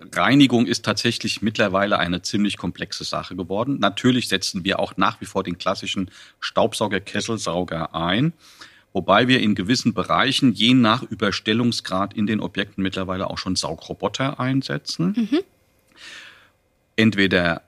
Reinigung 0.00 0.66
ist 0.66 0.84
tatsächlich 0.84 1.42
mittlerweile 1.42 1.98
eine 1.98 2.22
ziemlich 2.22 2.56
komplexe 2.56 3.04
Sache 3.04 3.34
geworden. 3.34 3.78
Natürlich 3.80 4.28
setzen 4.28 4.64
wir 4.64 4.78
auch 4.78 4.96
nach 4.96 5.20
wie 5.20 5.26
vor 5.26 5.42
den 5.42 5.58
klassischen 5.58 6.10
Staubsauger-Kesselsauger 6.40 7.94
ein, 7.94 8.32
wobei 8.92 9.26
wir 9.28 9.40
in 9.40 9.54
gewissen 9.54 9.94
Bereichen 9.94 10.52
je 10.52 10.74
nach 10.74 11.02
Überstellungsgrad 11.02 12.14
in 12.14 12.26
den 12.26 12.40
Objekten 12.40 12.82
mittlerweile 12.82 13.28
auch 13.28 13.38
schon 13.38 13.56
Saugroboter 13.56 14.38
einsetzen. 14.38 15.14
Mhm. 15.16 15.40
Entweder 16.96 17.62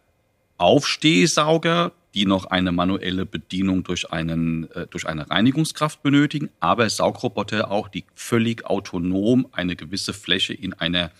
Aufstehsauger, 0.57 1.93
die 2.15 2.27
noch 2.27 2.45
eine 2.47 2.71
manuelle 2.71 3.27
Bedienung 3.27 3.83
durch, 3.83 4.13
einen, 4.13 4.71
äh, 4.73 4.87
durch 4.89 5.07
eine 5.07 5.31
Reinigungskraft 5.31 6.03
benötigen, 6.03 6.51
aber 6.61 6.89
Saugroboter 6.91 7.71
auch, 7.71 7.89
die 7.89 8.05
völlig 8.15 8.67
autonom 8.67 9.47
eine 9.53 9.75
gewisse 9.75 10.13
Fläche 10.13 10.53
in 10.53 10.75
einer 10.75 11.11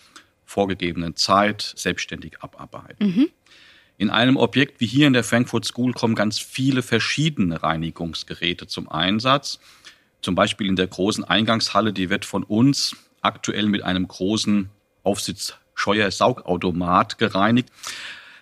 vorgegebenen 0.51 1.15
Zeit 1.15 1.73
selbstständig 1.75 2.41
abarbeiten. 2.41 3.07
Mhm. 3.07 3.29
In 3.97 4.09
einem 4.09 4.35
Objekt 4.35 4.81
wie 4.81 4.85
hier 4.85 5.07
in 5.07 5.13
der 5.13 5.23
Frankfurt 5.23 5.63
School 5.65 5.93
kommen 5.93 6.15
ganz 6.15 6.39
viele 6.39 6.81
verschiedene 6.81 7.63
Reinigungsgeräte 7.63 8.67
zum 8.67 8.89
Einsatz. 8.89 9.61
Zum 10.21 10.35
Beispiel 10.35 10.67
in 10.67 10.75
der 10.75 10.87
großen 10.87 11.23
Eingangshalle, 11.23 11.93
die 11.93 12.09
wird 12.09 12.25
von 12.25 12.43
uns 12.43 12.97
aktuell 13.21 13.67
mit 13.67 13.83
einem 13.83 14.05
großen 14.07 14.69
Aufsitzscheuer-Saugautomat 15.03 17.17
gereinigt. 17.17 17.69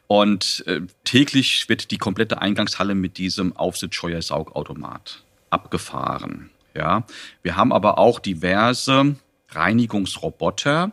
Und 0.07 0.63
äh, 0.65 0.81
täglich 1.03 1.69
wird 1.69 1.91
die 1.91 1.97
komplette 1.97 2.41
Eingangshalle 2.41 2.95
mit 2.95 3.19
diesem 3.19 3.55
Aufsitzscheuer-Saugautomat 3.55 5.23
abgefahren. 5.51 6.49
Ja, 6.73 7.05
wir 7.43 7.55
haben 7.55 7.71
aber 7.71 7.99
auch 7.99 8.19
diverse 8.19 9.15
Reinigungsroboter 9.49 10.91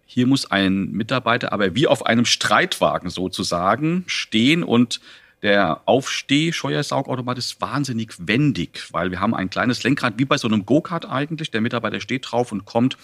Hier 0.07 0.27
muss 0.27 0.51
ein 0.51 0.91
Mitarbeiter 0.93 1.53
aber 1.53 1.75
wie 1.75 1.87
auf 1.87 2.07
einem 2.07 2.25
Streitwagen 2.25 3.11
sozusagen 3.11 4.05
stehen 4.07 4.63
und 4.63 5.01
der 5.45 5.83
Aufsteh-Scheuersaugautomat 5.85 7.37
ist 7.37 7.61
wahnsinnig 7.61 8.15
wendig, 8.19 8.89
weil 8.93 9.11
wir 9.11 9.21
haben 9.21 9.35
ein 9.35 9.51
kleines 9.51 9.83
Lenkrad, 9.83 10.15
wie 10.17 10.25
bei 10.25 10.39
so 10.39 10.49
einem 10.49 10.65
Go-Kart 10.65 11.07
eigentlich. 11.07 11.51
Der 11.51 11.61
Mitarbeiter 11.61 12.01
steht 12.01 12.31
drauf 12.31 12.51
und 12.51 12.65
kommt 12.65 12.97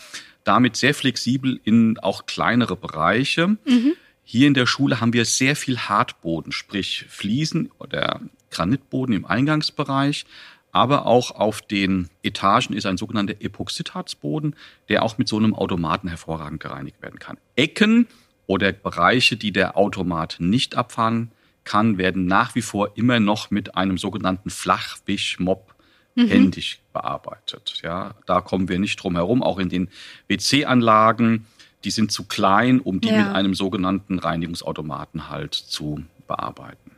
damit 0.42 0.76
sehr 0.76 0.94
flexibel 0.94 1.60
in 1.64 1.98
auch 1.98 2.24
kleinere 2.24 2.76
Bereiche. 2.76 3.48
Mhm. 3.48 3.92
Hier 4.32 4.46
in 4.46 4.54
der 4.54 4.66
Schule 4.66 5.00
haben 5.00 5.12
wir 5.12 5.24
sehr 5.24 5.56
viel 5.56 5.76
Hartboden, 5.76 6.52
sprich 6.52 7.04
Fliesen 7.08 7.68
oder 7.80 8.20
Granitboden 8.52 9.12
im 9.12 9.24
Eingangsbereich. 9.24 10.24
Aber 10.70 11.06
auch 11.06 11.32
auf 11.32 11.62
den 11.62 12.10
Etagen 12.22 12.74
ist 12.74 12.86
ein 12.86 12.96
sogenannter 12.96 13.34
Epoxidharzboden, 13.40 14.54
der 14.88 15.02
auch 15.02 15.18
mit 15.18 15.26
so 15.26 15.36
einem 15.36 15.52
Automaten 15.52 16.06
hervorragend 16.06 16.60
gereinigt 16.60 17.02
werden 17.02 17.18
kann. 17.18 17.38
Ecken 17.56 18.06
oder 18.46 18.70
Bereiche, 18.70 19.36
die 19.36 19.50
der 19.50 19.76
Automat 19.76 20.36
nicht 20.38 20.76
abfahren 20.76 21.32
kann, 21.64 21.98
werden 21.98 22.26
nach 22.26 22.54
wie 22.54 22.62
vor 22.62 22.96
immer 22.96 23.18
noch 23.18 23.50
mit 23.50 23.74
einem 23.74 23.98
sogenannten 23.98 24.50
Flachwischmob 24.50 25.74
mhm. 26.14 26.28
händisch 26.28 26.78
bearbeitet. 26.92 27.80
Ja, 27.82 28.14
da 28.26 28.40
kommen 28.42 28.68
wir 28.68 28.78
nicht 28.78 28.94
drum 29.02 29.16
herum. 29.16 29.42
Auch 29.42 29.58
in 29.58 29.70
den 29.70 29.88
WC-Anlagen, 30.28 31.46
die 31.84 31.90
sind 31.90 32.12
zu 32.12 32.24
klein, 32.24 32.80
um 32.80 33.00
die 33.00 33.08
ja. 33.08 33.24
mit 33.24 33.34
einem 33.34 33.54
sogenannten 33.54 34.18
Reinigungsautomaten 34.18 35.28
halt 35.28 35.54
zu 35.54 36.02
bearbeiten. 36.26 36.90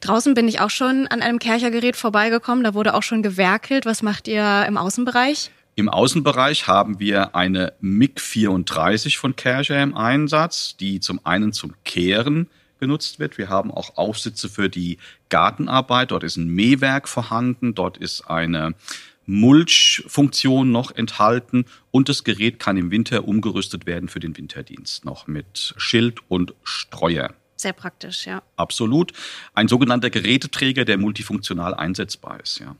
Draußen 0.00 0.34
bin 0.34 0.48
ich 0.48 0.60
auch 0.60 0.70
schon 0.70 1.06
an 1.06 1.22
einem 1.22 1.38
Kerchergerät 1.38 1.96
vorbeigekommen. 1.96 2.64
Da 2.64 2.74
wurde 2.74 2.94
auch 2.94 3.02
schon 3.02 3.22
gewerkelt. 3.22 3.86
Was 3.86 4.02
macht 4.02 4.28
ihr 4.28 4.64
im 4.66 4.76
Außenbereich? 4.76 5.50
Im 5.76 5.88
Außenbereich 5.88 6.66
haben 6.66 6.98
wir 6.98 7.36
eine 7.36 7.72
MiG 7.80 8.20
34 8.20 9.18
von 9.18 9.36
Kercher 9.36 9.80
im 9.80 9.96
Einsatz, 9.96 10.76
die 10.76 10.98
zum 10.98 11.24
einen 11.24 11.52
zum 11.52 11.74
Kehren 11.84 12.48
genutzt 12.80 13.20
wird. 13.20 13.38
Wir 13.38 13.48
haben 13.48 13.70
auch 13.70 13.96
Aufsitze 13.96 14.48
für 14.48 14.68
die 14.68 14.98
Gartenarbeit. 15.28 16.10
Dort 16.10 16.24
ist 16.24 16.36
ein 16.36 16.48
Mähwerk 16.48 17.08
vorhanden. 17.08 17.74
Dort 17.74 17.96
ist 17.96 18.28
eine 18.28 18.74
Mulchfunktion 19.28 20.72
noch 20.72 20.90
enthalten 20.90 21.66
und 21.90 22.08
das 22.08 22.24
Gerät 22.24 22.58
kann 22.58 22.78
im 22.78 22.90
Winter 22.90 23.28
umgerüstet 23.28 23.84
werden 23.84 24.08
für 24.08 24.20
den 24.20 24.36
Winterdienst 24.36 25.04
noch 25.04 25.26
mit 25.26 25.74
Schild 25.76 26.20
und 26.28 26.54
Streuer. 26.64 27.34
Sehr 27.56 27.74
praktisch, 27.74 28.26
ja. 28.26 28.42
Absolut. 28.56 29.12
Ein 29.52 29.68
sogenannter 29.68 30.08
Geräteträger, 30.08 30.86
der 30.86 30.96
multifunktional 30.96 31.74
einsetzbar 31.74 32.40
ist, 32.40 32.58
ja. 32.58 32.74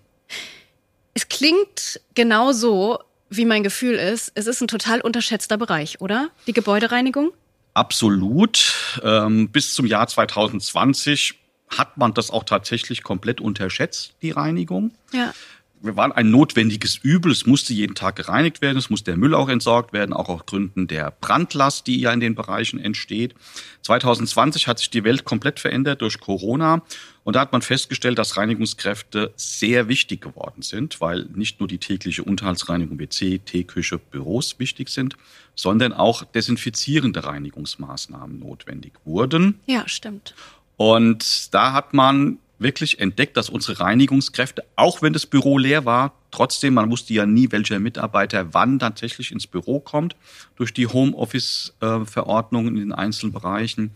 Es 1.13 1.29
klingt 1.29 2.01
genau 2.15 2.53
so, 2.53 2.99
wie 3.29 3.45
mein 3.45 3.63
Gefühl 3.63 3.97
ist. 3.97 4.33
Es 4.35 4.47
ist 4.47 4.63
ein 4.63 4.69
total 4.69 5.03
unterschätzter 5.03 5.59
Bereich, 5.59 6.01
oder? 6.01 6.31
Die 6.47 6.53
Gebäudereinigung? 6.55 7.33
Absolut. 7.75 8.75
Ähm, 9.03 9.51
bis 9.51 9.75
zum 9.75 9.85
Jahr 9.85 10.07
2020 10.07 11.35
hat 11.69 11.99
man 11.99 12.15
das 12.15 12.31
auch 12.31 12.45
tatsächlich 12.45 13.03
komplett 13.03 13.41
unterschätzt, 13.41 14.15
die 14.23 14.31
Reinigung. 14.31 14.93
Ja. 15.13 15.35
Wir 15.81 15.97
waren 15.97 16.13
ein 16.13 16.31
notwendiges 16.31 16.97
Übel. 16.97 17.31
Es 17.31 17.47
musste 17.47 17.73
jeden 17.73 17.95
Tag 17.95 18.17
gereinigt 18.17 18.61
werden. 18.61 18.77
Es 18.77 18.91
muss 18.91 19.05
der 19.05 19.17
Müll 19.17 19.35
auch 19.35 19.49
entsorgt 19.49 19.93
werden, 19.93 20.13
auch 20.13 20.29
aus 20.29 20.47
Gründen 20.47 20.89
der 20.89 21.13
Brandlast, 21.21 21.87
die 21.87 22.01
ja 22.01 22.13
in 22.13 22.21
den 22.21 22.35
Bereichen 22.35 22.81
entsteht. 22.81 23.35
2020 23.83 24.67
hat 24.67 24.79
sich 24.79 24.91
die 24.91 25.05
Welt 25.05 25.25
komplett 25.25 25.61
verändert 25.61 26.03
durch 26.03 26.21
Corona. 26.21 26.83
Und 27.25 27.37
da 27.37 27.41
hat 27.41 27.53
man 27.53 27.63
festgestellt, 27.63 28.19
dass 28.19 28.37
Reinigungskräfte 28.37 29.33
sehr 29.37 29.89
wichtig 29.89 30.21
geworden 30.21 30.63
sind, 30.63 31.01
weil 31.01 31.27
nicht 31.35 31.61
nur 31.61 31.69
die 31.69 31.79
tägliche 31.79 32.25
Unterhaltsreinigung 32.25 32.99
WC, 32.99 33.39
Teeküche, 33.39 33.99
Büros 33.99 34.59
wichtig 34.59 34.89
sind, 34.89 35.17
sondern 35.55 35.93
auch 35.93 36.25
desinfizierende 36.25 37.25
Reinigungsmaßnahmen 37.25 38.39
notwendig 38.39 38.93
wurden. 39.05 39.61
Ja, 39.67 39.87
stimmt. 39.87 40.35
Und 40.77 41.53
da 41.53 41.73
hat 41.73 41.93
man 41.93 42.39
wirklich 42.59 42.99
entdeckt, 43.01 43.37
dass 43.37 43.51
unsere 43.51 43.81
Reinigungskräfte, 43.81 44.65
auch 44.77 45.03
wenn 45.03 45.13
das 45.13 45.27
Büro 45.27 45.59
leer 45.59 45.85
war, 45.85 46.15
trotzdem, 46.31 46.75
man 46.75 46.91
wusste 46.91 47.15
ja 47.15 47.27
nie, 47.27 47.51
welcher 47.53 47.79
Mitarbeiter 47.79 48.53
wann 48.55 48.79
tatsächlich 48.79 49.33
ins 49.33 49.47
Büro 49.47 49.81
kommt, 49.81 50.17
durch 50.57 50.75
die 50.75 50.87
Homeoffice-Verordnungen 50.87 52.77
in 52.77 52.81
den 52.81 52.93
einzelnen 52.93 53.33
Bereichen. 53.33 53.93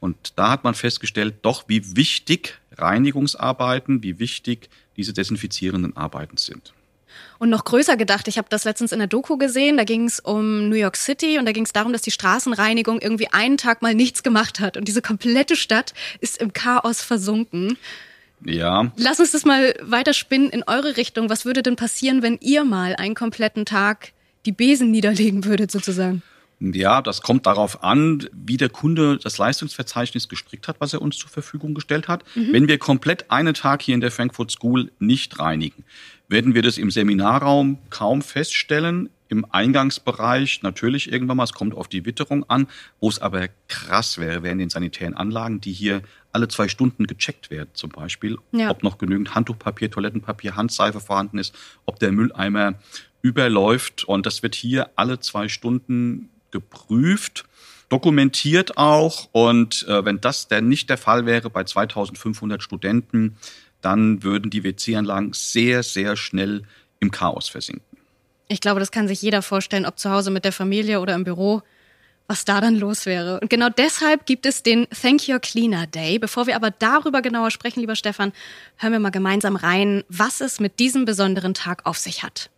Und 0.00 0.34
da 0.36 0.50
hat 0.50 0.64
man 0.64 0.74
festgestellt, 0.74 1.36
doch 1.42 1.64
wie 1.68 1.96
wichtig 1.96 2.58
Reinigungsarbeiten, 2.76 4.02
wie 4.02 4.18
wichtig 4.18 4.68
diese 4.96 5.12
desinfizierenden 5.12 5.96
Arbeiten 5.96 6.36
sind. 6.36 6.72
Und 7.38 7.50
noch 7.50 7.64
größer 7.64 7.96
gedacht, 7.96 8.28
ich 8.28 8.38
habe 8.38 8.48
das 8.50 8.64
letztens 8.64 8.92
in 8.92 8.98
der 8.98 9.08
Doku 9.08 9.36
gesehen, 9.36 9.76
da 9.76 9.84
ging 9.84 10.06
es 10.06 10.20
um 10.20 10.68
New 10.68 10.76
York 10.76 10.96
City 10.96 11.38
und 11.38 11.46
da 11.46 11.52
ging 11.52 11.64
es 11.64 11.72
darum, 11.72 11.92
dass 11.92 12.02
die 12.02 12.10
Straßenreinigung 12.10 13.00
irgendwie 13.00 13.28
einen 13.28 13.56
Tag 13.56 13.82
mal 13.82 13.94
nichts 13.94 14.22
gemacht 14.22 14.60
hat 14.60 14.76
und 14.76 14.86
diese 14.86 15.02
komplette 15.02 15.56
Stadt 15.56 15.94
ist 16.20 16.40
im 16.40 16.52
Chaos 16.52 17.02
versunken. 17.02 17.76
Ja. 18.44 18.92
Lass 18.96 19.20
uns 19.20 19.32
das 19.32 19.44
mal 19.44 19.74
weiterspinnen 19.82 20.50
in 20.50 20.64
eure 20.66 20.96
Richtung. 20.96 21.30
Was 21.30 21.44
würde 21.44 21.62
denn 21.62 21.76
passieren, 21.76 22.22
wenn 22.22 22.38
ihr 22.40 22.64
mal 22.64 22.94
einen 22.96 23.14
kompletten 23.14 23.64
Tag 23.64 24.12
die 24.44 24.52
Besen 24.52 24.90
niederlegen 24.90 25.44
würdet 25.44 25.70
sozusagen? 25.70 26.22
Ja, 26.60 27.02
das 27.02 27.20
kommt 27.20 27.46
darauf 27.46 27.82
an, 27.82 28.26
wie 28.32 28.56
der 28.56 28.68
Kunde 28.68 29.18
das 29.18 29.38
Leistungsverzeichnis 29.38 30.28
gestrickt 30.28 30.68
hat, 30.68 30.76
was 30.78 30.92
er 30.92 31.02
uns 31.02 31.18
zur 31.18 31.28
Verfügung 31.28 31.74
gestellt 31.74 32.08
hat. 32.08 32.24
Mhm. 32.34 32.52
Wenn 32.52 32.68
wir 32.68 32.78
komplett 32.78 33.30
einen 33.30 33.54
Tag 33.54 33.82
hier 33.82 33.94
in 33.94 34.00
der 34.00 34.10
Frankfurt 34.10 34.50
School 34.50 34.90
nicht 34.98 35.38
reinigen, 35.38 35.84
werden 36.28 36.54
wir 36.54 36.62
das 36.62 36.78
im 36.78 36.90
Seminarraum 36.90 37.78
kaum 37.90 38.22
feststellen. 38.22 39.10
Im 39.28 39.46
Eingangsbereich 39.50 40.62
natürlich 40.62 41.10
irgendwann 41.10 41.36
mal, 41.36 41.44
es 41.44 41.52
kommt 41.52 41.74
auf 41.74 41.88
die 41.88 42.04
Witterung 42.04 42.48
an. 42.48 42.66
Wo 43.00 43.08
es 43.08 43.18
aber 43.18 43.48
krass 43.68 44.18
wäre, 44.18 44.42
wären 44.42 44.58
den 44.58 44.70
sanitären 44.70 45.14
Anlagen, 45.14 45.60
die 45.60 45.72
hier 45.72 46.02
alle 46.32 46.48
zwei 46.48 46.68
Stunden 46.68 47.06
gecheckt 47.06 47.50
werden, 47.50 47.70
zum 47.74 47.90
Beispiel, 47.90 48.38
ja. 48.52 48.70
ob 48.70 48.82
noch 48.82 48.98
genügend 48.98 49.34
Handtuchpapier, 49.34 49.90
Toilettenpapier, 49.90 50.56
Handseife 50.56 51.00
vorhanden 51.00 51.38
ist, 51.38 51.54
ob 51.86 51.98
der 51.98 52.12
Mülleimer 52.12 52.74
überläuft. 53.22 54.04
Und 54.04 54.26
das 54.26 54.42
wird 54.42 54.54
hier 54.54 54.90
alle 54.96 55.20
zwei 55.20 55.48
Stunden 55.48 56.28
geprüft, 56.50 57.46
dokumentiert 57.88 58.76
auch. 58.76 59.28
Und 59.32 59.86
äh, 59.88 60.04
wenn 60.04 60.20
das 60.20 60.48
denn 60.48 60.68
nicht 60.68 60.90
der 60.90 60.98
Fall 60.98 61.26
wäre 61.26 61.50
bei 61.50 61.64
2500 61.64 62.62
Studenten, 62.62 63.36
dann 63.84 64.22
würden 64.22 64.50
die 64.50 64.64
WC-Anlagen 64.64 65.32
sehr, 65.34 65.82
sehr 65.82 66.16
schnell 66.16 66.62
im 67.00 67.10
Chaos 67.10 67.48
versinken. 67.48 67.84
Ich 68.48 68.60
glaube, 68.60 68.80
das 68.80 68.90
kann 68.90 69.08
sich 69.08 69.22
jeder 69.22 69.42
vorstellen, 69.42 69.86
ob 69.86 69.98
zu 69.98 70.10
Hause 70.10 70.30
mit 70.30 70.44
der 70.44 70.52
Familie 70.52 71.00
oder 71.00 71.14
im 71.14 71.24
Büro, 71.24 71.62
was 72.26 72.44
da 72.44 72.60
dann 72.60 72.76
los 72.76 73.06
wäre. 73.06 73.40
Und 73.40 73.50
genau 73.50 73.68
deshalb 73.68 74.26
gibt 74.26 74.46
es 74.46 74.62
den 74.62 74.86
Thank 74.90 75.28
Your 75.28 75.38
Cleaner 75.38 75.86
Day. 75.86 76.18
Bevor 76.18 76.46
wir 76.46 76.56
aber 76.56 76.70
darüber 76.70 77.20
genauer 77.20 77.50
sprechen, 77.50 77.80
lieber 77.80 77.96
Stefan, 77.96 78.32
hören 78.76 78.92
wir 78.92 79.00
mal 79.00 79.10
gemeinsam 79.10 79.56
rein, 79.56 80.04
was 80.08 80.40
es 80.40 80.60
mit 80.60 80.78
diesem 80.78 81.04
besonderen 81.04 81.54
Tag 81.54 81.84
auf 81.84 81.98
sich 81.98 82.22
hat. 82.22 82.50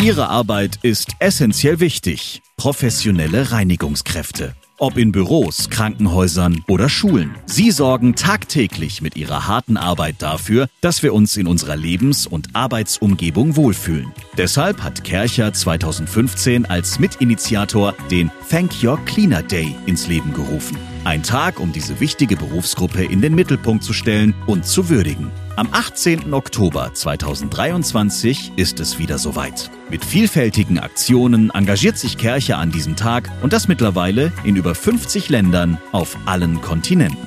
Ihre 0.00 0.28
Arbeit 0.28 0.78
ist 0.82 1.08
essentiell 1.18 1.80
wichtig. 1.80 2.40
Professionelle 2.56 3.50
Reinigungskräfte. 3.50 4.54
Ob 4.80 4.96
in 4.96 5.10
Büros, 5.10 5.70
Krankenhäusern 5.70 6.62
oder 6.68 6.88
Schulen. 6.88 7.34
Sie 7.46 7.72
sorgen 7.72 8.14
tagtäglich 8.14 9.02
mit 9.02 9.16
ihrer 9.16 9.48
harten 9.48 9.76
Arbeit 9.76 10.16
dafür, 10.20 10.68
dass 10.80 11.02
wir 11.02 11.14
uns 11.14 11.36
in 11.36 11.48
unserer 11.48 11.74
Lebens- 11.74 12.28
und 12.28 12.54
Arbeitsumgebung 12.54 13.56
wohlfühlen. 13.56 14.12
Deshalb 14.36 14.80
hat 14.82 15.02
Kercher 15.02 15.52
2015 15.52 16.66
als 16.66 17.00
Mitinitiator 17.00 17.94
den 18.08 18.30
Thank 18.48 18.84
Your 18.84 19.04
Cleaner 19.04 19.42
Day 19.42 19.74
ins 19.86 20.06
Leben 20.06 20.32
gerufen. 20.32 20.78
Ein 21.02 21.24
Tag, 21.24 21.58
um 21.58 21.72
diese 21.72 21.98
wichtige 21.98 22.36
Berufsgruppe 22.36 23.04
in 23.04 23.20
den 23.20 23.34
Mittelpunkt 23.34 23.82
zu 23.82 23.92
stellen 23.92 24.32
und 24.46 24.64
zu 24.64 24.88
würdigen. 24.88 25.32
Am 25.58 25.70
18. 25.72 26.34
Oktober 26.34 26.94
2023 26.94 28.52
ist 28.54 28.78
es 28.78 29.00
wieder 29.00 29.18
soweit. 29.18 29.72
Mit 29.90 30.04
vielfältigen 30.04 30.78
Aktionen 30.78 31.50
engagiert 31.50 31.98
sich 31.98 32.16
Kirche 32.16 32.56
an 32.56 32.70
diesem 32.70 32.94
Tag 32.94 33.28
und 33.42 33.52
das 33.52 33.66
mittlerweile 33.66 34.32
in 34.44 34.54
über 34.54 34.76
50 34.76 35.30
Ländern 35.30 35.76
auf 35.90 36.16
allen 36.26 36.60
Kontinenten. 36.60 37.18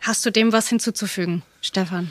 Hast 0.00 0.24
du 0.24 0.30
dem 0.32 0.54
was 0.54 0.70
hinzuzufügen, 0.70 1.42
Stefan? 1.60 2.10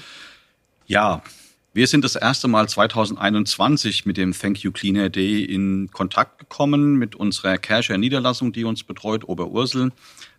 Ja, 0.86 1.24
wir 1.74 1.88
sind 1.88 2.04
das 2.04 2.18
erste 2.18 2.50
Mal 2.50 2.68
2021 2.68 4.06
mit 4.06 4.18
dem 4.18 4.34
Thank 4.34 4.60
You 4.60 4.74
Cleaner 4.74 5.10
Day 5.10 5.46
in 5.46 5.90
Kontakt 5.92 6.40
gekommen 6.40 6.96
mit 6.96 7.16
unserer 7.16 7.58
Cashier 7.58 7.98
Niederlassung, 7.98 8.52
die 8.52 8.66
uns 8.66 8.84
betreut, 8.84 9.24
Oberursel, 9.30 9.94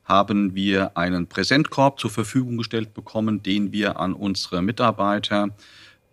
haben 0.04 0.54
wir 0.54 0.96
einen 0.98 1.28
Präsentkorb 1.28 1.98
zur 2.00 2.10
Verfügung 2.10 2.58
gestellt 2.58 2.92
bekommen, 2.92 3.42
den 3.42 3.72
wir 3.72 3.98
an 3.98 4.12
unsere 4.12 4.60
Mitarbeiter 4.60 5.48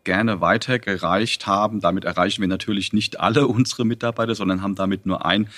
gerne 0.05 0.39
weitergereicht 0.39 1.47
haben. 1.47 1.81
Damit 1.81 2.05
erreichen 2.05 2.39
wir 2.39 2.47
natürlich 2.47 2.93
nicht 2.93 3.19
alle 3.19 3.45
unsere 3.47 3.83
Mitarbeiter, 3.83 4.35
sondern 4.35 4.61
haben 4.61 4.75
damit 4.75 5.05
nur 5.05 5.25
ein 5.25 5.49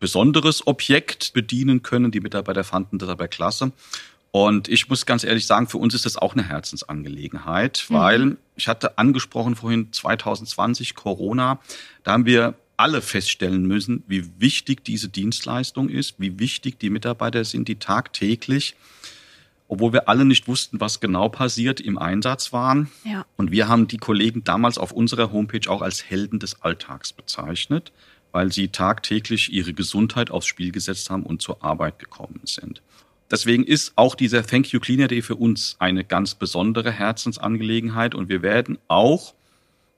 besonderes 0.00 0.66
Objekt 0.66 1.32
bedienen 1.32 1.82
können. 1.82 2.10
Die 2.10 2.20
Mitarbeiter 2.20 2.62
fanden 2.62 2.98
das 2.98 3.08
aber 3.08 3.26
klasse. 3.26 3.72
Und 4.30 4.68
ich 4.68 4.88
muss 4.88 5.06
ganz 5.06 5.24
ehrlich 5.24 5.46
sagen, 5.46 5.68
für 5.68 5.78
uns 5.78 5.94
ist 5.94 6.04
das 6.04 6.16
auch 6.16 6.34
eine 6.34 6.46
Herzensangelegenheit, 6.46 7.86
mhm. 7.88 7.94
weil 7.94 8.36
ich 8.56 8.68
hatte 8.68 8.98
angesprochen 8.98 9.56
vorhin 9.56 9.92
2020 9.92 10.94
Corona, 10.94 11.60
da 12.04 12.12
haben 12.12 12.26
wir 12.26 12.54
alle 12.76 13.02
feststellen 13.02 13.66
müssen, 13.66 14.04
wie 14.06 14.24
wichtig 14.38 14.84
diese 14.84 15.08
Dienstleistung 15.08 15.88
ist, 15.88 16.14
wie 16.18 16.38
wichtig 16.38 16.78
die 16.78 16.90
Mitarbeiter 16.90 17.44
sind, 17.44 17.66
die 17.66 17.76
tagtäglich, 17.76 18.76
obwohl 19.66 19.92
wir 19.92 20.08
alle 20.08 20.24
nicht 20.24 20.46
wussten, 20.46 20.80
was 20.80 21.00
genau 21.00 21.28
passiert, 21.28 21.80
im 21.80 21.98
Einsatz 21.98 22.52
waren. 22.52 22.88
Ja. 23.04 23.26
Und 23.36 23.50
wir 23.50 23.66
haben 23.68 23.88
die 23.88 23.98
Kollegen 23.98 24.44
damals 24.44 24.78
auf 24.78 24.92
unserer 24.92 25.32
Homepage 25.32 25.68
auch 25.68 25.82
als 25.82 26.04
Helden 26.04 26.38
des 26.38 26.62
Alltags 26.62 27.12
bezeichnet, 27.12 27.92
weil 28.30 28.52
sie 28.52 28.68
tagtäglich 28.68 29.52
ihre 29.52 29.72
Gesundheit 29.72 30.30
aufs 30.30 30.46
Spiel 30.46 30.70
gesetzt 30.70 31.10
haben 31.10 31.24
und 31.24 31.42
zur 31.42 31.64
Arbeit 31.64 31.98
gekommen 31.98 32.42
sind. 32.44 32.80
Deswegen 33.30 33.64
ist 33.64 33.92
auch 33.96 34.14
dieser 34.14 34.46
Thank 34.46 34.72
You 34.72 34.80
Cleaner 34.80 35.08
Day 35.08 35.22
für 35.22 35.36
uns 35.36 35.76
eine 35.78 36.04
ganz 36.04 36.34
besondere 36.34 36.90
Herzensangelegenheit 36.90 38.14
und 38.14 38.28
wir 38.28 38.42
werden 38.42 38.78
auch 38.88 39.34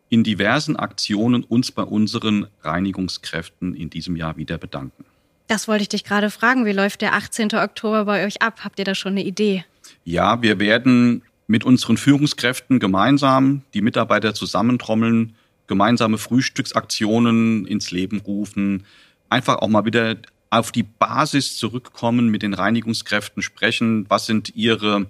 in 0.08 0.24
diversen 0.24 0.76
Aktionen 0.76 1.44
uns 1.44 1.70
bei 1.70 1.82
unseren 1.82 2.48
Reinigungskräften 2.62 3.74
in 3.74 3.90
diesem 3.90 4.16
Jahr 4.16 4.36
wieder 4.36 4.58
bedanken. 4.58 5.04
Das 5.46 5.68
wollte 5.68 5.82
ich 5.82 5.88
dich 5.88 6.04
gerade 6.04 6.30
fragen. 6.30 6.66
Wie 6.66 6.72
läuft 6.72 7.00
der 7.00 7.14
18. 7.14 7.54
Oktober 7.54 8.04
bei 8.04 8.26
euch 8.26 8.42
ab? 8.42 8.60
Habt 8.64 8.78
ihr 8.78 8.84
da 8.84 8.94
schon 8.94 9.12
eine 9.12 9.24
Idee? 9.24 9.64
Ja, 10.04 10.42
wir 10.42 10.58
werden 10.58 11.22
mit 11.46 11.64
unseren 11.64 11.96
Führungskräften 11.96 12.78
gemeinsam 12.78 13.62
die 13.74 13.82
Mitarbeiter 13.82 14.34
zusammentrommeln, 14.34 15.34
gemeinsame 15.66 16.18
Frühstücksaktionen 16.18 17.66
ins 17.66 17.90
Leben 17.90 18.20
rufen, 18.20 18.84
einfach 19.28 19.56
auch 19.56 19.68
mal 19.68 19.84
wieder 19.84 20.16
auf 20.50 20.72
die 20.72 20.82
Basis 20.82 21.56
zurückkommen, 21.56 22.28
mit 22.28 22.42
den 22.42 22.54
Reinigungskräften 22.54 23.42
sprechen, 23.42 24.06
was 24.08 24.26
sind 24.26 24.54
ihre 24.56 25.06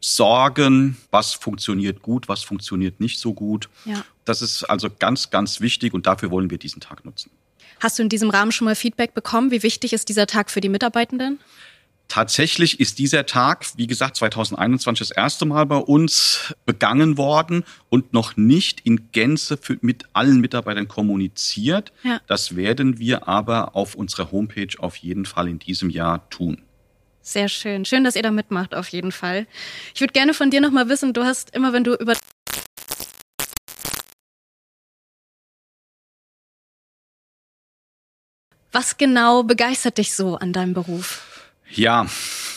Sorgen, 0.00 0.96
was 1.12 1.32
funktioniert 1.34 2.02
gut, 2.02 2.28
was 2.28 2.42
funktioniert 2.42 3.00
nicht 3.00 3.20
so 3.20 3.32
gut. 3.32 3.68
Ja. 3.84 4.04
Das 4.24 4.42
ist 4.42 4.64
also 4.64 4.88
ganz, 4.90 5.30
ganz 5.30 5.60
wichtig 5.60 5.94
und 5.94 6.06
dafür 6.06 6.30
wollen 6.30 6.50
wir 6.50 6.58
diesen 6.58 6.80
Tag 6.80 7.04
nutzen. 7.04 7.30
Hast 7.78 7.98
du 7.98 8.02
in 8.02 8.08
diesem 8.08 8.30
Rahmen 8.30 8.52
schon 8.52 8.64
mal 8.64 8.74
Feedback 8.74 9.14
bekommen? 9.14 9.50
Wie 9.50 9.62
wichtig 9.62 9.92
ist 9.92 10.08
dieser 10.08 10.26
Tag 10.26 10.50
für 10.50 10.60
die 10.60 10.68
Mitarbeitenden? 10.68 11.38
Tatsächlich 12.12 12.78
ist 12.78 12.98
dieser 12.98 13.24
Tag, 13.24 13.64
wie 13.76 13.86
gesagt, 13.86 14.16
2021 14.16 15.08
das 15.08 15.16
erste 15.16 15.46
Mal 15.46 15.64
bei 15.64 15.78
uns 15.78 16.54
begangen 16.66 17.16
worden 17.16 17.64
und 17.88 18.12
noch 18.12 18.36
nicht 18.36 18.80
in 18.80 19.10
Gänze 19.12 19.56
für, 19.56 19.78
mit 19.80 20.04
allen 20.12 20.42
Mitarbeitern 20.42 20.88
kommuniziert. 20.88 21.90
Ja. 22.02 22.20
Das 22.26 22.54
werden 22.54 22.98
wir 22.98 23.28
aber 23.28 23.74
auf 23.74 23.94
unserer 23.94 24.30
Homepage 24.30 24.78
auf 24.78 24.96
jeden 24.96 25.24
Fall 25.24 25.48
in 25.48 25.58
diesem 25.58 25.88
Jahr 25.88 26.28
tun. 26.28 26.60
Sehr 27.22 27.48
schön. 27.48 27.86
Schön, 27.86 28.04
dass 28.04 28.14
ihr 28.14 28.22
da 28.22 28.30
mitmacht, 28.30 28.74
auf 28.74 28.88
jeden 28.88 29.10
Fall. 29.10 29.46
Ich 29.94 30.02
würde 30.02 30.12
gerne 30.12 30.34
von 30.34 30.50
dir 30.50 30.60
nochmal 30.60 30.90
wissen, 30.90 31.14
du 31.14 31.24
hast 31.24 31.56
immer, 31.56 31.72
wenn 31.72 31.84
du 31.84 31.94
über 31.94 32.12
Was 38.70 38.98
genau 38.98 39.44
begeistert 39.44 39.96
dich 39.96 40.14
so 40.14 40.36
an 40.36 40.52
deinem 40.52 40.74
Beruf? 40.74 41.31
Ja, 41.74 42.06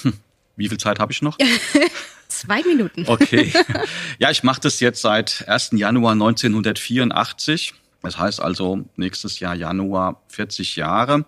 wie 0.56 0.70
viel 0.70 0.78
Zeit 0.78 1.00
habe 1.00 1.12
ich 1.12 1.22
noch? 1.22 1.38
Zwei 2.28 2.62
Minuten. 2.64 3.06
Okay. 3.08 3.51
Ja, 4.18 4.32
ich 4.32 4.44
mache 4.44 4.62
das 4.62 4.80
jetzt 4.80 5.01
seit 5.01 5.48
1. 5.48 5.72
Januar 5.74 6.14
1984. 6.14 7.74
Das 8.01 8.18
heißt 8.18 8.42
also 8.42 8.86
nächstes 8.96 9.40
Jahr 9.40 9.56
Januar 9.56 10.22
40 10.30 10.78
Jahre. 10.78 11.25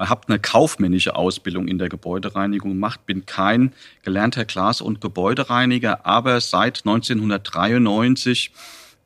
Ich 0.00 0.08
habe 0.08 0.28
eine 0.28 0.38
kaufmännische 0.38 1.16
Ausbildung 1.16 1.66
in 1.66 1.78
der 1.78 1.88
Gebäudereinigung 1.88 2.70
gemacht, 2.70 3.04
bin 3.04 3.26
kein 3.26 3.74
gelernter 4.02 4.44
Glas- 4.44 4.80
und 4.80 5.00
Gebäudereiniger, 5.00 6.06
aber 6.06 6.40
seit 6.40 6.86
1993 6.86 8.52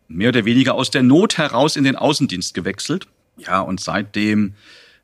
mehr 0.09 0.29
oder 0.29 0.45
weniger 0.45 0.75
aus 0.75 0.91
der 0.91 1.03
Not 1.03 1.39
heraus 1.39 1.77
in 1.77 1.85
den 1.85 1.97
Außendienst 1.97 2.53
gewechselt. 2.53 3.07
Ja, 3.39 3.61
und 3.61 3.81
seitdem 3.81 4.55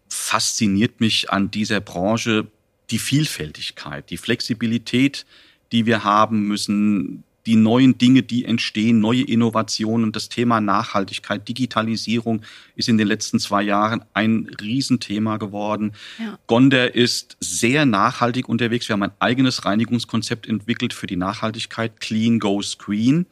fasziniert 0.08 1.00
mich 1.00 1.30
an 1.30 1.50
dieser 1.50 1.80
Branche 1.80 2.46
die 2.90 2.98
Vielfältigkeit, 2.98 4.10
die 4.10 4.16
Flexibilität, 4.16 5.26
die 5.72 5.86
wir 5.86 6.04
haben 6.04 6.48
müssen, 6.48 7.24
die 7.46 7.56
neuen 7.56 7.96
Dinge, 7.96 8.22
die 8.22 8.44
entstehen, 8.44 9.00
neue 9.00 9.22
Innovationen, 9.22 10.12
das 10.12 10.28
Thema 10.28 10.60
Nachhaltigkeit, 10.60 11.48
Digitalisierung 11.48 12.42
ist 12.76 12.88
in 12.88 12.98
den 12.98 13.08
letzten 13.08 13.40
zwei 13.40 13.62
Jahren 13.62 14.04
ein 14.12 14.50
Riesenthema 14.60 15.38
geworden. 15.38 15.92
Ja. 16.18 16.38
Gonder 16.46 16.94
ist 16.94 17.36
sehr 17.40 17.86
nachhaltig 17.86 18.48
unterwegs. 18.48 18.88
Wir 18.88 18.94
haben 18.94 19.04
ein 19.04 19.12
eigenes 19.20 19.64
Reinigungskonzept 19.64 20.46
entwickelt 20.46 20.92
für 20.92 21.06
die 21.06 21.16
Nachhaltigkeit, 21.16 21.98
Clean 22.00 22.38
Goes 22.38 22.76
Green. 22.78 23.26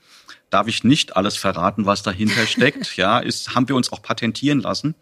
Darf 0.49 0.69
ich 0.69 0.85
nicht 0.85 1.17
alles 1.17 1.37
verraten, 1.37 1.85
was 1.85 2.03
dahinter 2.03 2.47
steckt? 2.47 2.97
ja, 2.97 3.19
ist, 3.19 3.55
haben 3.55 3.69
wir 3.69 3.77
uns 3.77 3.93
auch 3.93 4.03
patentieren 4.03 4.61
lassen. 4.61 4.95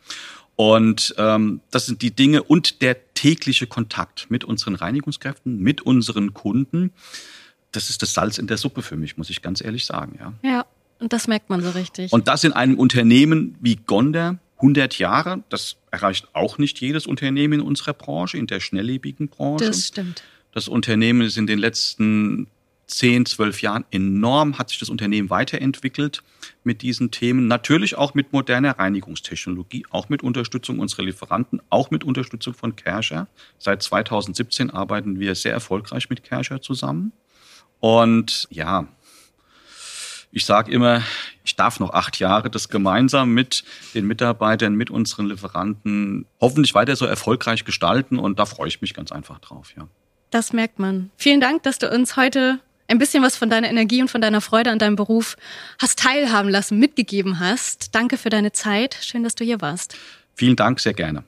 Und 0.57 1.15
ähm, 1.19 1.61
das 1.71 1.87
sind 1.87 2.03
die 2.03 2.11
Dinge 2.11 2.43
und 2.43 2.83
der 2.83 2.97
tägliche 3.17 3.67
Kontakt 3.67 4.31
mit 4.31 4.45
unseren 4.45 4.77
Reinigungskräften, 4.77 5.59
mit 5.59 5.83
unseren 5.83 6.35
Kunden. 6.35 6.93
Das 7.73 7.91
ist 7.91 8.03
das 8.03 8.15
Salz 8.15 8.39
in 8.39 8.47
der 8.47 8.57
Suppe 8.57 8.83
für 8.83 8.97
mich, 8.97 9.17
muss 9.17 9.31
ich 9.31 9.43
ganz 9.43 9.61
ehrlich 9.61 9.85
sagen. 9.85 10.17
Ja, 10.21 10.35
ja 10.49 10.67
und 11.01 11.13
das 11.13 11.27
merkt 11.27 11.51
man 11.51 11.63
so 11.63 11.71
richtig. 11.71 12.13
Und 12.13 12.29
das 12.29 12.45
in 12.45 12.53
einem 12.53 12.79
Unternehmen 12.79 13.57
wie 13.61 13.77
Gonder, 13.77 14.39
100 14.59 14.99
Jahre, 14.99 15.43
das 15.49 15.77
erreicht 15.91 16.29
auch 16.33 16.59
nicht 16.59 16.81
jedes 16.81 17.07
Unternehmen 17.07 17.55
in 17.55 17.61
unserer 17.61 17.93
Branche, 17.93 18.39
in 18.39 18.47
der 18.47 18.61
schnelllebigen 18.61 19.29
Branche. 19.29 19.67
Das 19.67 19.89
stimmt. 19.89 20.23
Das 20.53 20.69
Unternehmen 20.69 21.23
ist 21.23 21.37
in 21.37 21.47
den 21.47 21.59
letzten 21.59 22.47
zehn, 22.87 23.27
zwölf 23.27 23.63
Jahren 23.63 23.85
enorm 23.91 24.59
hat 24.59 24.69
sich 24.69 24.79
das 24.79 24.89
Unternehmen 24.89 25.31
weiterentwickelt 25.31 26.23
mit 26.65 26.83
diesen 26.83 27.11
Themen. 27.11 27.49
Natürlich 27.49 27.97
auch 27.97 28.15
mit 28.15 28.33
moderner 28.33 28.79
Reinigungstechnologie, 28.79 29.87
auch 29.91 30.09
mit 30.09 30.23
Unterstützung 30.23 30.79
unserer 30.79 31.03
Lieferanten, 31.03 31.61
auch 31.69 31.91
mit 31.91 32.05
Unterstützung 32.05 32.55
von 32.55 32.77
Kerscher. 32.77 33.27
Seit 33.59 33.83
2017 33.83 34.71
arbeiten 34.71 35.19
wir 35.19 35.35
sehr 35.35 35.53
erfolgreich 35.53 36.09
mit 36.11 36.23
Kerscher 36.23 36.63
zusammen. 36.63 37.13
Und 37.81 38.47
ja, 38.51 38.89
ich 40.33 40.45
sage 40.45 40.71
immer, 40.71 41.03
ich 41.45 41.57
darf 41.57 41.81
noch 41.81 41.91
acht 41.91 42.19
Jahre 42.19 42.51
das 42.51 42.69
gemeinsam 42.69 43.33
mit 43.33 43.65
den 43.95 44.07
Mitarbeitern, 44.07 44.75
mit 44.75 44.91
unseren 44.91 45.27
Lieferanten 45.27 46.27
hoffentlich 46.41 46.75
weiter 46.75 46.95
so 46.95 47.07
erfolgreich 47.07 47.65
gestalten. 47.65 48.19
Und 48.19 48.39
da 48.39 48.47
freue 48.47 48.69
ich 48.69 48.81
mich 48.81 48.95
ganz 48.95 49.13
einfach 49.13 49.39
drauf, 49.39 49.73
ja. 49.77 49.89
Das 50.31 50.53
merkt 50.53 50.79
man. 50.79 51.11
Vielen 51.17 51.41
Dank, 51.41 51.63
dass 51.63 51.79
du 51.79 51.89
uns 51.89 52.17
heute 52.17 52.59
ein 52.89 52.99
bisschen 52.99 53.23
was 53.23 53.37
von 53.37 53.51
deiner 53.51 53.69
Energie 53.69 54.03
und 54.03 54.11
von 54.11 54.21
deiner 54.21 54.41
Freude 54.41 54.71
an 54.71 54.79
deinem 54.79 54.97
Beruf 54.97 55.37
hast 55.81 55.99
teilhaben 55.99 56.51
lassen, 56.51 56.79
mitgegeben 56.79 57.41
hast. 57.41 57.95
Danke 57.95 58.17
für 58.17 58.31
deine 58.31 58.53
Zeit. 58.53 58.97
Schön, 59.01 59.23
dass 59.23 59.35
du 59.35 59.45
hier 59.45 59.61
warst. 59.61 59.97
Vielen 60.35 60.57
Dank, 60.57 60.81
sehr 60.81 60.95
gerne. 60.95 61.25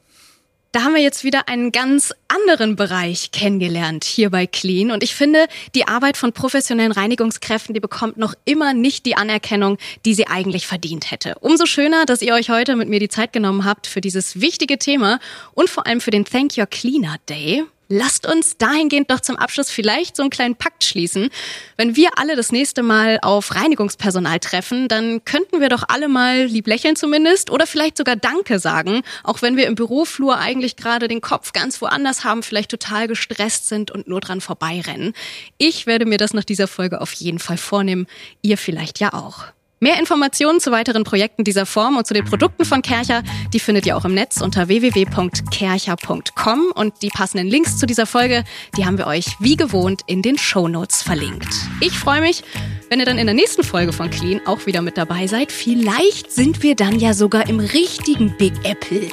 Da 0.73 0.83
haben 0.83 0.95
wir 0.95 1.01
jetzt 1.01 1.25
wieder 1.25 1.49
einen 1.49 1.73
ganz 1.73 2.13
anderen 2.29 2.77
Bereich 2.77 3.33
kennengelernt 3.33 4.05
hier 4.05 4.29
bei 4.29 4.47
Clean. 4.47 4.91
Und 4.91 5.03
ich 5.03 5.15
finde, 5.15 5.47
die 5.75 5.89
Arbeit 5.89 6.19
von 6.19 6.35
professionellen 6.35 6.93
Reinigungskräften, 6.93 7.73
die 7.73 7.81
bekommt 7.81 8.19
noch 8.19 8.35
immer 8.45 8.75
nicht 8.75 9.07
die 9.07 9.17
Anerkennung, 9.17 9.79
die 10.05 10.13
sie 10.13 10.27
eigentlich 10.27 10.67
verdient 10.67 11.11
hätte. 11.11 11.37
Umso 11.41 11.65
schöner, 11.65 12.05
dass 12.05 12.21
ihr 12.21 12.35
euch 12.35 12.51
heute 12.51 12.77
mit 12.77 12.91
mir 12.91 13.01
die 13.01 13.09
Zeit 13.09 13.33
genommen 13.33 13.65
habt 13.65 13.87
für 13.87 14.03
dieses 14.03 14.43
wichtige 14.43 14.79
Thema 14.79 15.21
und 15.55 15.71
vor 15.71 15.87
allem 15.87 16.03
für 16.03 16.11
den 16.11 16.27
Thank 16.27 16.59
Your 16.59 16.67
Cleaner 16.67 17.17
Day. 17.31 17.65
Lasst 17.91 18.27
uns 18.27 18.59
dahingehend 18.59 19.11
doch 19.11 19.21
zum 19.21 19.37
Abschluss 19.37 19.71
vielleicht 19.71 20.15
so 20.15 20.23
einen 20.23 20.29
kleinen 20.31 20.57
Pakt 20.57 20.85
schließen. 20.85 21.31
Wenn 21.79 21.97
wir 21.97 22.11
alle 22.17 22.37
das 22.37 22.53
nächste 22.53 22.83
Mal 22.83 23.19
auf 23.23 23.55
Reinigungspersonal 23.55 24.41
treffen, 24.41 24.89
dann 24.89 25.25
könnten 25.25 25.63
wir 25.63 25.71
doch 25.71 25.85
alle 25.89 26.09
mal 26.09 26.45
lieb 26.45 26.67
lächeln 26.67 26.97
zumindest 26.97 27.51
oder 27.51 27.67
vielleicht 27.67 27.97
sogar 27.97 28.17
Danke 28.17 28.59
sagen, 28.59 29.03
auch 29.25 29.41
wenn 29.41 29.57
wir 29.57 29.67
im 29.67 29.75
Büroflur 29.75 30.37
eigentlich 30.37 30.77
gerade 30.77 31.09
den 31.09 31.23
Kopf 31.23 31.53
ganz 31.53 31.81
woanders 31.81 32.25
haben, 32.25 32.43
vielleicht 32.43 32.71
total 32.71 33.09
gestresst 33.09 33.69
sind 33.69 33.91
und 33.91 34.07
nur 34.07 34.21
dran 34.21 34.43
vorbeirennen. 34.43 35.15
Ich 35.57 35.87
werde 35.87 36.05
mir 36.05 36.19
das 36.19 36.35
nach 36.35 36.45
dieser 36.45 36.69
Folge 36.69 37.01
auf 37.01 37.13
jeden 37.13 37.39
Fall 37.39 37.57
vornehmen. 37.57 38.07
Ihr 38.43 38.59
vielleicht 38.59 39.01
ja 39.01 39.15
auch. 39.15 39.47
Mehr 39.81 40.01
Informationen 40.01 40.59
zu 40.59 40.73
weiteren 40.73 41.05
Projekten 41.05 41.45
dieser 41.45 41.65
Form 41.65 41.97
und 41.97 42.07
zu 42.07 42.13
den 42.13 42.25
Produkten 42.25 42.65
von 42.65 42.83
Kercher, 42.83 43.23
die 43.53 43.61
findet 43.61 43.87
ihr 43.87 43.97
auch 43.97 44.05
im 44.05 44.13
Netz 44.13 44.41
unter 44.41 44.67
www.kercher.com 44.67 46.73
und 46.75 46.95
die 47.03 47.11
passenden 47.11 47.47
Links 47.47 47.79
zu 47.79 47.87
dieser 47.87 48.07
Folge, 48.07 48.43
die 48.77 48.87
haben 48.87 48.99
wir 48.99 49.07
euch 49.07 49.27
wie 49.39 49.57
gewohnt 49.57 50.03
in 50.07 50.23
den 50.23 50.37
Show 50.37 50.67
Notes 50.67 51.03
verlinkt. 51.03 51.49
Ich 51.81 51.97
freue 51.97 52.21
mich, 52.21 52.43
wenn 52.91 52.99
ihr 52.99 53.07
dann 53.07 53.19
in 53.19 53.27
der 53.27 53.37
nächsten 53.37 53.63
Folge 53.63 53.93
von 53.93 54.11
Clean 54.11 54.41
auch 54.47 54.67
wieder 54.67 54.83
mit 54.83 54.99
dabei 54.99 55.29
seid. 55.29 55.53
Vielleicht 55.53 56.33
sind 56.33 56.65
wir 56.65 56.75
dann 56.75 56.99
ja 56.99 57.15
sogar 57.15 57.49
im 57.49 57.61
richtigen 57.61 58.37
Big 58.37 58.55
Apple. 58.65 59.09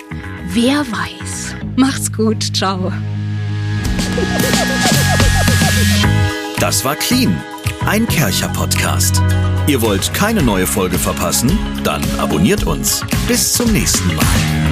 Wer 0.47 0.79
weiß. 0.79 1.55
Macht's 1.75 2.11
gut. 2.11 2.55
Ciao. 2.55 2.91
Das 6.59 6.83
war 6.83 6.95
Clean, 6.95 7.39
ein 7.85 8.07
Kercher-Podcast. 8.07 9.21
Ihr 9.67 9.81
wollt 9.81 10.13
keine 10.13 10.43
neue 10.43 10.67
Folge 10.67 10.99
verpassen? 10.99 11.57
Dann 11.83 12.03
abonniert 12.19 12.65
uns. 12.67 13.01
Bis 13.27 13.53
zum 13.53 13.71
nächsten 13.71 14.15
Mal. 14.15 14.64